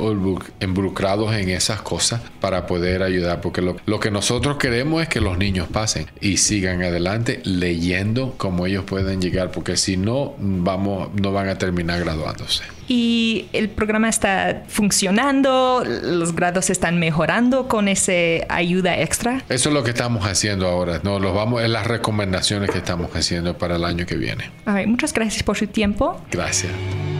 involucrados 0.60 1.34
en 1.34 1.48
esas 1.50 1.80
cosas 1.80 2.20
para 2.40 2.66
poder 2.66 3.04
ayudar, 3.04 3.40
porque 3.40 3.62
lo, 3.62 3.76
lo 3.86 4.00
que 4.00 4.10
nosotros 4.10 4.58
queremos 4.58 5.00
es 5.02 5.08
que 5.08 5.20
los 5.20 5.38
niños 5.38 5.68
pasen 5.68 6.06
y 6.20 6.38
sigan 6.38 6.82
adelante 6.82 7.40
leyendo 7.44 8.34
como 8.36 8.66
ellos 8.66 8.84
pueden 8.84 9.22
llegar, 9.22 9.52
porque 9.52 9.76
si 9.76 9.96
no, 9.96 10.34
vamos, 10.38 11.08
no 11.14 11.32
van 11.32 11.48
a 11.48 11.56
terminar 11.56 12.00
graduándose 12.00 12.64
y 12.88 13.46
el 13.52 13.68
programa 13.68 14.08
está 14.08 14.64
funcionando, 14.68 15.82
los 15.84 16.34
grados 16.34 16.70
están 16.70 16.98
mejorando 16.98 17.68
con 17.68 17.88
esa 17.88 18.12
ayuda 18.48 19.00
extra. 19.00 19.42
Eso 19.48 19.68
es 19.70 19.74
lo 19.74 19.82
que 19.82 19.90
estamos 19.90 20.24
haciendo 20.26 20.66
ahora, 20.66 21.00
no, 21.02 21.18
los 21.18 21.34
vamos 21.34 21.62
en 21.62 21.72
las 21.72 21.86
recomendaciones 21.86 22.70
que 22.70 22.78
estamos 22.78 23.10
haciendo 23.14 23.56
para 23.58 23.76
el 23.76 23.84
año 23.84 24.06
que 24.06 24.16
viene. 24.16 24.50
muchas 24.86 25.12
gracias 25.12 25.42
por 25.42 25.56
su 25.56 25.66
tiempo. 25.66 26.20
Gracias. 26.30 26.72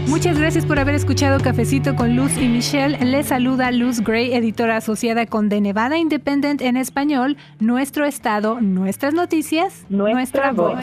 Muchas 0.07 0.38
gracias 0.38 0.64
por 0.64 0.79
haber 0.79 0.95
escuchado 0.95 1.40
Cafecito 1.40 1.97
con 1.97 2.14
Luz 2.14 2.37
y 2.37 2.47
Michelle. 2.47 2.97
Les 3.05 3.27
saluda 3.27 3.73
Luz 3.73 4.01
Gray, 4.01 4.35
editora 4.35 4.77
asociada 4.77 5.27
con 5.27 5.49
The 5.49 5.61
Nevada 5.61 5.99
Independent 5.99 6.62
en 6.62 6.77
español, 6.77 7.37
Nuestro 7.59 8.07
Estado, 8.07 8.61
Nuestras 8.61 9.14
Noticias, 9.14 9.85
Nuestra, 9.88 10.53
voz. 10.53 10.79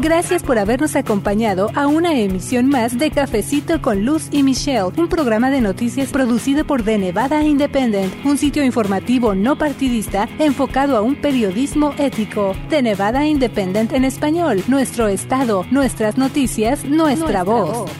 Gracias 0.00 0.44
por 0.44 0.58
habernos 0.58 0.94
acompañado 0.94 1.70
a 1.74 1.88
una 1.88 2.14
emisión 2.14 2.68
más 2.68 2.96
de 2.98 3.10
Cafecito 3.10 3.82
con 3.82 4.04
Luz 4.04 4.28
y 4.30 4.44
Michelle, 4.44 4.92
un 4.96 5.08
programa 5.08 5.50
de 5.50 5.60
noticias 5.60 6.12
producido 6.12 6.64
por 6.64 6.82
The 6.84 6.98
Nevada 6.98 7.42
Independent, 7.42 8.14
un 8.24 8.38
sitio 8.38 8.62
informativo 8.64 9.34
no 9.34 9.58
partidista 9.58 10.28
enfocado 10.38 10.96
a 10.96 11.02
un 11.02 11.16
periodismo 11.16 11.92
ético. 11.98 12.54
The 12.70 12.80
Nevada 12.80 13.26
Independent 13.26 13.92
en 13.92 14.04
español, 14.04 14.62
Nuestro 14.68 15.08
Estado, 15.08 15.66
Nuestras 15.72 16.16
Noticias, 16.16 16.84
Nuestra, 16.84 17.42
voz. 17.42 17.90